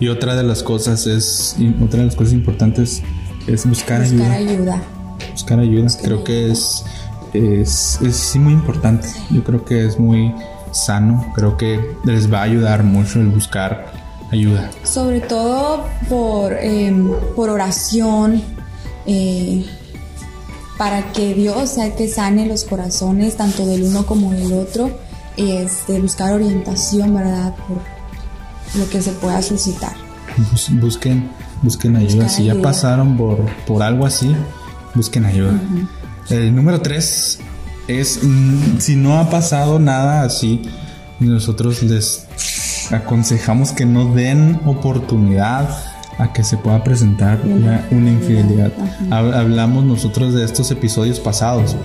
Y 0.00 0.08
otra 0.08 0.36
de 0.36 0.42
las 0.44 0.62
cosas 0.62 1.06
es, 1.06 1.56
otra 1.82 2.00
de 2.00 2.06
las 2.06 2.14
cosas 2.16 2.32
importantes 2.32 3.02
es 3.46 3.66
buscar, 3.66 4.02
Buscar 4.02 4.30
ayuda. 4.30 4.34
ayuda. 4.34 4.82
Buscar 5.32 5.58
ayuda. 5.58 5.88
creo 6.02 6.22
que 6.24 6.50
es, 6.50 6.84
es, 7.32 7.98
es 8.02 8.16
sí 8.16 8.38
muy 8.38 8.52
importante. 8.52 9.08
Yo 9.30 9.42
creo 9.42 9.64
que 9.64 9.86
es 9.86 9.98
muy 9.98 10.32
sano. 10.72 11.32
Creo 11.34 11.56
que 11.56 11.80
les 12.04 12.32
va 12.32 12.40
a 12.40 12.42
ayudar 12.42 12.84
mucho 12.84 13.20
el 13.20 13.28
buscar 13.28 13.92
ayuda. 14.30 14.70
Sobre 14.84 15.20
todo 15.20 15.84
por, 16.08 16.52
eh, 16.52 16.94
por 17.34 17.48
oración, 17.50 18.42
eh, 19.06 19.64
para 20.76 21.12
que 21.12 21.34
Dios 21.34 21.70
sea 21.70 21.96
que 21.96 22.06
sane 22.06 22.46
los 22.46 22.64
corazones, 22.64 23.36
tanto 23.36 23.66
del 23.66 23.82
uno 23.82 24.06
como 24.06 24.30
del 24.32 24.52
otro. 24.52 24.90
Este, 25.36 26.00
buscar 26.00 26.32
orientación, 26.34 27.14
¿verdad? 27.14 27.54
Por 27.66 27.78
lo 28.76 28.88
que 28.88 29.00
se 29.02 29.12
pueda 29.12 29.40
suscitar. 29.42 29.92
Bus- 30.50 30.70
Busquen, 30.80 31.28
busquen 31.62 31.96
ayuda. 31.96 32.24
Buscar 32.24 32.30
si 32.30 32.44
ya 32.44 32.54
pasaron 32.62 33.16
por, 33.16 33.38
por 33.66 33.82
algo 33.82 34.06
así, 34.06 34.34
busquen 34.94 35.24
ayuda. 35.24 35.58
El 36.30 36.54
número 36.54 36.80
tres 36.80 37.38
es 37.88 38.20
mm, 38.22 38.78
si 38.78 38.96
no 38.96 39.18
ha 39.18 39.30
pasado 39.30 39.78
nada 39.78 40.22
así, 40.22 40.62
nosotros 41.20 41.82
les 41.82 42.26
aconsejamos 42.90 43.72
que 43.72 43.86
no 43.86 44.14
den 44.14 44.60
oportunidad 44.66 45.68
a 46.18 46.32
que 46.32 46.42
se 46.44 46.56
pueda 46.56 46.82
presentar 46.84 47.40
una, 47.44 47.86
una 47.90 48.10
infidelidad. 48.10 48.72
Hab- 49.10 49.34
Hablamos 49.34 49.84
nosotros 49.84 50.34
de 50.34 50.44
estos 50.44 50.70
episodios 50.70 51.20
pasados. 51.20 51.76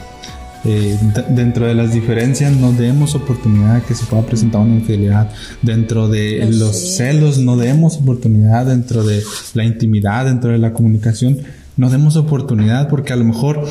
Eh, 0.66 0.98
dentro 1.30 1.68
de 1.68 1.74
las 1.74 1.94
diferencias 1.94 2.56
no 2.56 2.72
demos 2.72 3.16
oportunidad 3.16 3.78
a 3.78 3.82
que 3.82 3.96
se 3.96 4.06
pueda 4.06 4.24
presentar 4.24 4.62
una 4.62 4.76
infidelidad. 4.76 5.30
Dentro 5.62 6.08
de 6.08 6.40
Los 6.46 6.56
los 6.56 6.76
celos. 6.76 6.96
celos 6.96 7.38
no 7.40 7.58
demos 7.58 7.98
oportunidad. 7.98 8.66
Dentro 8.66 9.04
de 9.04 9.24
la 9.54 9.64
intimidad, 9.64 10.26
dentro 10.26 10.52
de 10.52 10.58
la 10.58 10.74
comunicación 10.74 11.40
no 11.78 11.90
demos 11.90 12.16
oportunidad 12.16 12.88
porque 12.88 13.14
a 13.14 13.16
lo 13.16 13.26
mejor 13.26 13.66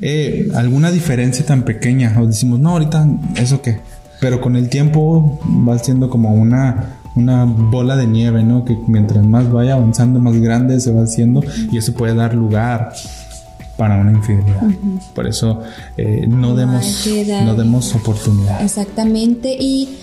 eh, 0.00 0.50
alguna 0.54 0.90
diferencia 0.90 1.44
tan 1.46 1.62
pequeña 1.62 2.14
o 2.20 2.26
decimos 2.26 2.58
no 2.58 2.70
ahorita 2.70 3.08
eso 3.36 3.62
qué 3.62 3.78
pero 4.20 4.40
con 4.40 4.56
el 4.56 4.68
tiempo 4.68 5.40
va 5.68 5.78
siendo 5.78 6.10
como 6.10 6.34
una 6.34 6.98
una 7.14 7.44
bola 7.44 7.96
de 7.96 8.06
nieve 8.06 8.42
no 8.42 8.64
que 8.64 8.76
mientras 8.88 9.24
más 9.24 9.50
vaya 9.50 9.74
avanzando 9.74 10.20
más 10.20 10.36
grande 10.36 10.80
se 10.80 10.92
va 10.92 11.04
haciendo 11.04 11.42
y 11.70 11.78
eso 11.78 11.94
puede 11.94 12.14
dar 12.14 12.34
lugar 12.34 12.92
para 13.76 13.96
una 13.96 14.12
infidelidad. 14.12 14.62
Por 15.14 15.26
eso 15.26 15.62
eh, 15.96 16.26
no 16.26 16.48
No 16.48 16.56
demos 16.56 17.06
no 17.44 17.54
demos 17.54 17.94
oportunidad. 17.94 18.62
Exactamente. 18.62 19.56
Y 19.58 19.98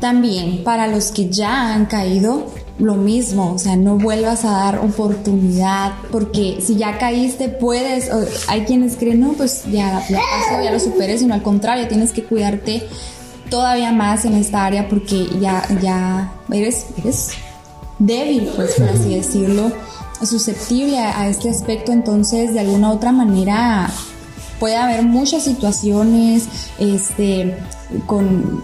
También 0.00 0.64
para 0.64 0.86
los 0.86 1.10
que 1.10 1.28
ya 1.28 1.74
han 1.74 1.84
caído, 1.86 2.46
lo 2.80 2.94
mismo, 2.94 3.52
o 3.52 3.58
sea, 3.58 3.76
no 3.76 3.98
vuelvas 3.98 4.44
a 4.44 4.52
dar 4.52 4.78
oportunidad, 4.78 5.92
porque 6.10 6.58
si 6.62 6.76
ya 6.76 6.96
caíste, 6.98 7.50
puedes, 7.50 8.10
hay 8.48 8.62
quienes 8.62 8.96
creen, 8.96 9.20
no, 9.20 9.32
pues 9.34 9.64
ya, 9.66 10.02
ya 10.08 10.20
pasó, 10.20 10.62
ya 10.62 10.72
lo 10.72 10.80
superes, 10.80 11.20
sino 11.20 11.34
al 11.34 11.42
contrario, 11.42 11.86
tienes 11.88 12.12
que 12.12 12.24
cuidarte 12.24 12.88
todavía 13.50 13.92
más 13.92 14.24
en 14.24 14.34
esta 14.34 14.64
área 14.64 14.88
porque 14.88 15.26
ya, 15.40 15.62
ya 15.82 16.32
eres, 16.50 16.86
eres 16.96 17.32
débil, 17.98 18.48
pues 18.56 18.74
por 18.74 18.88
así 18.88 19.14
decirlo, 19.16 19.70
susceptible 20.24 20.98
a, 20.98 21.28
este 21.28 21.50
aspecto, 21.50 21.92
entonces 21.92 22.52
de 22.52 22.60
alguna 22.60 22.90
otra 22.90 23.12
manera 23.12 23.90
puede 24.58 24.76
haber 24.76 25.02
muchas 25.02 25.44
situaciones, 25.44 26.48
este, 26.78 27.56
con, 28.06 28.62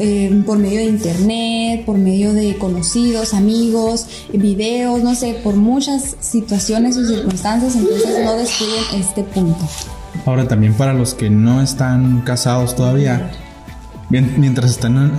eh, 0.00 0.42
por 0.46 0.58
medio 0.58 0.78
de 0.78 0.86
internet, 0.86 1.84
por 1.84 1.98
medio 1.98 2.32
de 2.32 2.56
conocidos, 2.56 3.34
amigos, 3.34 4.06
videos, 4.32 5.02
no 5.02 5.14
sé, 5.14 5.38
por 5.44 5.54
muchas 5.56 6.16
situaciones 6.20 6.96
o 6.96 7.06
circunstancias, 7.06 7.76
entonces 7.76 8.24
no 8.24 8.34
descuiden 8.34 8.84
este 8.94 9.22
punto. 9.22 9.68
Ahora 10.24 10.48
también 10.48 10.74
para 10.74 10.94
los 10.94 11.14
que 11.14 11.28
no 11.28 11.60
están 11.60 12.22
casados 12.22 12.74
todavía, 12.74 13.30
mientras, 14.10 14.70
están, 14.70 15.18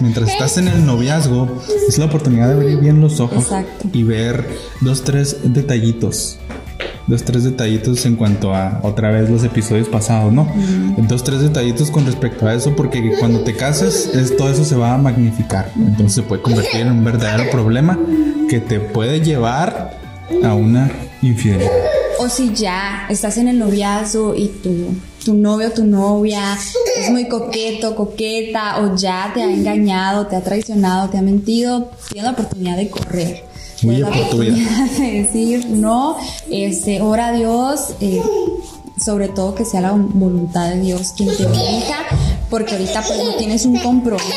mientras 0.00 0.30
estás 0.30 0.58
en 0.58 0.68
el 0.68 0.86
noviazgo, 0.86 1.48
es 1.88 1.98
la 1.98 2.06
oportunidad 2.06 2.48
de 2.48 2.54
abrir 2.54 2.78
bien 2.78 3.00
los 3.00 3.20
ojos 3.20 3.48
y 3.92 4.02
ver 4.02 4.46
dos, 4.80 5.04
tres 5.04 5.38
detallitos 5.44 6.38
dos, 7.06 7.24
tres 7.24 7.44
detallitos 7.44 8.04
en 8.06 8.16
cuanto 8.16 8.54
a 8.54 8.80
otra 8.82 9.10
vez 9.10 9.28
los 9.28 9.44
episodios 9.44 9.88
pasados, 9.88 10.32
¿no? 10.32 10.48
Dos, 10.96 11.24
tres 11.24 11.40
detallitos 11.40 11.90
con 11.90 12.06
respecto 12.06 12.46
a 12.46 12.54
eso, 12.54 12.74
porque 12.76 13.14
cuando 13.18 13.40
te 13.40 13.54
casas, 13.54 14.10
es, 14.14 14.36
todo 14.36 14.50
eso 14.50 14.64
se 14.64 14.76
va 14.76 14.94
a 14.94 14.98
magnificar. 14.98 15.70
Entonces 15.76 16.14
se 16.14 16.22
puede 16.22 16.42
convertir 16.42 16.82
en 16.82 16.92
un 16.92 17.04
verdadero 17.04 17.50
problema 17.50 17.98
que 18.48 18.60
te 18.60 18.80
puede 18.80 19.20
llevar 19.20 19.98
a 20.44 20.54
una 20.54 20.90
infidelidad. 21.22 22.01
O 22.22 22.28
si 22.28 22.54
ya 22.54 23.06
estás 23.10 23.36
en 23.38 23.48
el 23.48 23.58
noviazgo 23.58 24.32
y 24.36 24.46
tu, 24.46 24.94
tu 25.24 25.34
novio 25.34 25.68
o 25.68 25.70
tu 25.72 25.84
novia 25.84 26.56
es 26.96 27.10
muy 27.10 27.26
coqueto, 27.26 27.96
coqueta, 27.96 28.80
o 28.80 28.94
ya 28.94 29.32
te 29.34 29.42
ha 29.42 29.52
engañado, 29.52 30.28
te 30.28 30.36
ha 30.36 30.40
traicionado, 30.40 31.08
te 31.10 31.18
ha 31.18 31.22
mentido, 31.22 31.90
tienes 32.12 32.30
la 32.30 32.30
oportunidad 32.30 32.76
de 32.76 32.90
correr. 32.90 33.44
Muy 33.82 34.04
oportunidad 34.04 34.88
de 34.98 35.22
decir 35.22 35.66
no, 35.68 36.16
este, 36.48 37.02
ora 37.02 37.28
a 37.28 37.32
Dios, 37.32 37.94
eh, 38.00 38.22
sobre 39.04 39.26
todo 39.26 39.56
que 39.56 39.64
sea 39.64 39.80
la 39.80 39.90
voluntad 39.90 40.70
de 40.70 40.80
Dios 40.80 41.14
quien 41.16 41.28
te 41.36 41.44
dirija, 41.44 42.06
porque 42.48 42.76
ahorita 42.76 43.02
pues 43.02 43.18
no 43.18 43.34
tienes 43.34 43.66
un 43.66 43.78
compromiso, 43.78 44.28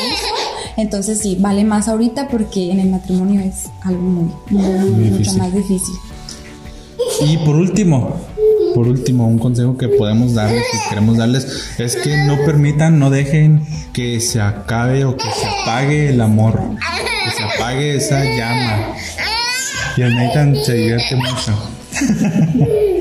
entonces 0.76 1.20
sí, 1.20 1.36
vale 1.38 1.62
más 1.62 1.86
ahorita 1.86 2.26
porque 2.26 2.72
en 2.72 2.80
el 2.80 2.90
matrimonio 2.90 3.42
es 3.42 3.68
algo 3.84 4.02
muy, 4.02 4.30
mucho 4.50 5.34
más 5.34 5.54
difícil. 5.54 5.94
Y 7.20 7.38
por 7.38 7.56
último, 7.56 8.20
por 8.74 8.88
último, 8.88 9.26
un 9.26 9.38
consejo 9.38 9.76
que 9.78 9.88
podemos 9.88 10.34
darles 10.34 10.62
y 10.62 10.88
queremos 10.88 11.16
darles 11.16 11.74
es 11.78 11.96
que 11.96 12.16
no 12.26 12.36
permitan, 12.44 12.98
no 12.98 13.10
dejen 13.10 13.62
que 13.92 14.20
se 14.20 14.40
acabe 14.40 15.04
o 15.04 15.16
que 15.16 15.30
se 15.30 15.46
apague 15.46 16.10
el 16.10 16.20
amor, 16.20 16.60
que 17.24 17.30
se 17.30 17.42
apague 17.42 17.96
esa 17.96 18.22
llama, 18.22 18.94
y 19.96 20.02
el 20.02 20.14
Nathan 20.14 20.56
se 20.56 20.74
divierte 20.74 21.16
mucho. 21.16 22.92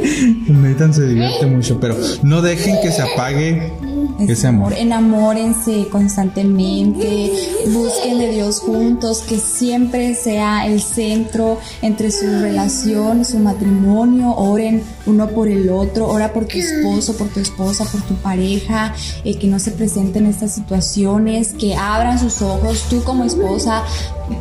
Nathan 0.47 0.93
se 0.93 1.07
divierte 1.07 1.45
mucho, 1.45 1.79
pero 1.79 1.95
no 2.23 2.41
dejen 2.41 2.77
que 2.81 2.91
se 2.91 3.01
apague 3.01 3.71
ese 4.19 4.47
amor. 4.47 4.73
Enamórense 4.73 5.87
constantemente, 5.89 7.31
busquen 7.67 8.19
de 8.19 8.31
Dios 8.31 8.59
juntos, 8.59 9.23
que 9.27 9.37
siempre 9.37 10.15
sea 10.15 10.65
el 10.67 10.81
centro 10.81 11.59
entre 11.81 12.11
su 12.11 12.25
relación, 12.25 13.25
su 13.25 13.39
matrimonio, 13.39 14.33
oren 14.35 14.83
uno 15.05 15.27
por 15.29 15.47
el 15.47 15.69
otro, 15.69 16.07
ora 16.07 16.33
por 16.33 16.45
tu 16.45 16.57
esposo, 16.57 17.17
por 17.17 17.27
tu 17.27 17.39
esposa, 17.39 17.85
por 17.85 18.01
tu 18.01 18.15
pareja, 18.15 18.93
eh, 19.23 19.37
que 19.37 19.47
no 19.47 19.59
se 19.59 19.71
presenten 19.71 20.25
estas 20.25 20.55
situaciones, 20.55 21.53
que 21.53 21.75
abran 21.75 22.19
sus 22.19 22.41
ojos, 22.41 22.85
tú 22.89 23.03
como 23.03 23.23
esposa 23.23 23.83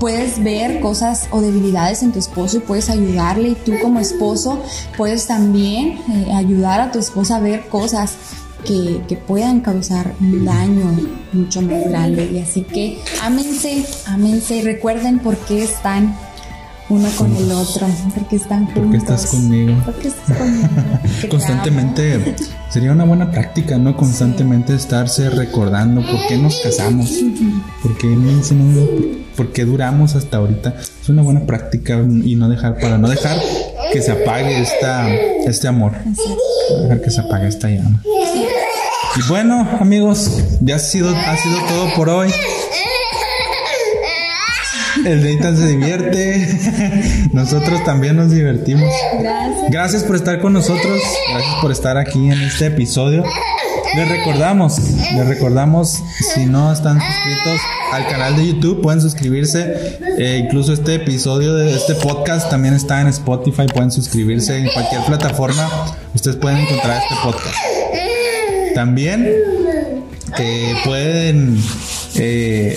puedes 0.00 0.42
ver 0.42 0.80
cosas 0.80 1.28
o 1.30 1.40
debilidades 1.40 2.02
en 2.02 2.12
tu 2.12 2.18
esposo 2.18 2.58
y 2.58 2.60
puedes 2.60 2.90
ayudarle. 2.90 3.50
Y 3.50 3.54
tú 3.54 3.72
como 3.82 4.00
esposo 4.00 4.62
puedes 4.96 5.26
también 5.26 5.53
eh, 5.56 6.32
ayudar 6.34 6.80
a 6.80 6.92
tu 6.92 6.98
esposa 6.98 7.36
a 7.36 7.40
ver 7.40 7.68
cosas 7.68 8.16
que, 8.64 9.18
puedan 9.26 9.60
causar 9.60 10.14
un 10.20 10.44
daño 10.44 10.96
mucho 11.32 11.62
más 11.62 11.88
grande. 11.88 12.30
Y 12.32 12.38
así 12.38 12.62
que 12.62 12.98
ámense, 13.22 13.84
ámense 14.06 14.56
y 14.56 14.62
recuerden 14.62 15.18
por 15.18 15.36
qué 15.36 15.64
están 15.64 16.14
uno 16.88 17.08
con 17.16 17.34
el 17.34 17.50
otro, 17.50 17.86
porque 18.14 18.36
están 18.36 18.66
juntos. 18.66 18.82
Porque 18.82 18.96
estás 18.98 19.26
conmigo. 19.26 19.74
Porque 19.84 20.08
estás 20.08 20.36
conmigo. 20.36 20.68
Constantemente 21.30 22.36
sería 22.68 22.92
una 22.92 23.04
buena 23.04 23.30
práctica, 23.30 23.78
¿no? 23.78 23.96
Constantemente 23.96 24.74
estarse 24.74 25.30
recordando 25.30 26.02
por 26.02 26.26
qué 26.28 26.36
nos 26.36 26.58
casamos, 26.58 27.10
por 27.82 27.96
qué, 27.96 28.16
por 29.36 29.52
qué 29.52 29.64
duramos 29.64 30.14
hasta 30.14 30.38
ahorita. 30.38 30.74
Es 31.00 31.08
una 31.08 31.22
buena 31.22 31.46
práctica 31.46 32.02
y 32.24 32.36
no 32.36 32.48
dejar, 32.48 32.78
para 32.78 32.98
no 32.98 33.08
dejar 33.08 33.38
que 33.94 34.02
se 34.02 34.10
apague 34.10 34.60
esta, 34.60 35.08
este 35.46 35.68
amor. 35.68 35.92
Dejar 36.82 37.00
que 37.00 37.10
se 37.12 37.20
apague 37.20 37.46
esta 37.46 37.68
llama. 37.68 38.02
Y 38.04 39.28
bueno, 39.28 39.68
amigos, 39.80 40.42
ya 40.60 40.74
ha 40.74 40.78
sido, 40.80 41.10
ha 41.10 41.36
sido 41.36 41.56
todo 41.68 41.94
por 41.94 42.08
hoy. 42.08 42.28
El 45.06 45.22
Nathan 45.22 45.56
se 45.56 45.68
divierte. 45.68 47.28
Nosotros 47.32 47.84
también 47.84 48.16
nos 48.16 48.32
divertimos. 48.32 48.92
Gracias. 49.20 49.70
Gracias 49.70 50.02
por 50.02 50.16
estar 50.16 50.40
con 50.40 50.54
nosotros. 50.54 51.00
Gracias 51.30 51.54
por 51.62 51.70
estar 51.70 51.96
aquí 51.96 52.32
en 52.32 52.42
este 52.42 52.66
episodio. 52.66 53.22
Les 53.96 54.08
recordamos, 54.08 54.78
les 55.14 55.26
recordamos, 55.26 56.02
si 56.34 56.46
no 56.46 56.72
están 56.72 57.00
suscritos 57.00 57.60
al 57.92 58.08
canal 58.08 58.36
de 58.36 58.48
YouTube, 58.48 58.82
pueden 58.82 59.00
suscribirse. 59.00 59.98
Eh, 60.18 60.42
incluso 60.44 60.72
este 60.72 60.96
episodio 60.96 61.54
de 61.54 61.74
este 61.74 61.94
podcast 61.94 62.50
también 62.50 62.74
está 62.74 63.00
en 63.00 63.06
Spotify. 63.08 63.66
Pueden 63.72 63.92
suscribirse 63.92 64.58
en 64.58 64.68
cualquier 64.68 65.02
plataforma. 65.02 65.68
Ustedes 66.12 66.36
pueden 66.36 66.58
encontrar 66.58 67.00
este 67.02 67.14
podcast. 67.22 67.56
También 68.74 69.30
pueden 70.84 71.62
eh, 72.16 72.76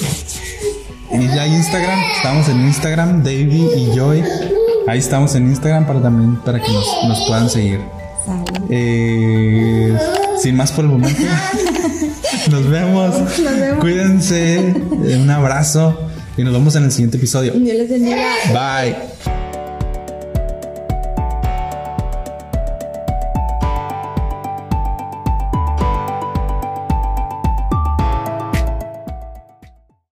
ir 1.11 1.31
a 1.31 1.47
Instagram. 1.47 1.99
Estamos 2.15 2.49
en 2.49 2.61
Instagram, 2.61 3.23
Davy 3.23 3.67
y 3.75 3.95
Joy. 3.95 4.23
Ahí 4.87 4.99
estamos 4.99 5.35
en 5.35 5.47
Instagram 5.47 5.87
para 5.87 6.01
también 6.01 6.35
para 6.37 6.61
que 6.61 6.71
nos, 6.71 7.25
puedan 7.27 7.49
seguir. 7.49 7.79
Eh, 8.69 9.97
sin 10.41 10.55
más 10.55 10.71
por 10.71 10.85
el 10.85 10.91
momento. 10.91 11.21
Nos 12.51 12.69
vemos. 12.69 13.15
Cuídense. 13.79 14.73
Un 14.91 15.29
abrazo. 15.29 16.07
Y 16.37 16.43
nos 16.43 16.53
vemos 16.53 16.75
en 16.75 16.83
el 16.83 16.91
siguiente 16.91 17.17
episodio. 17.17 17.53
Dios 17.53 17.77
les 17.77 17.89
bendiga. 17.89 18.27
Bye. 18.53 19.46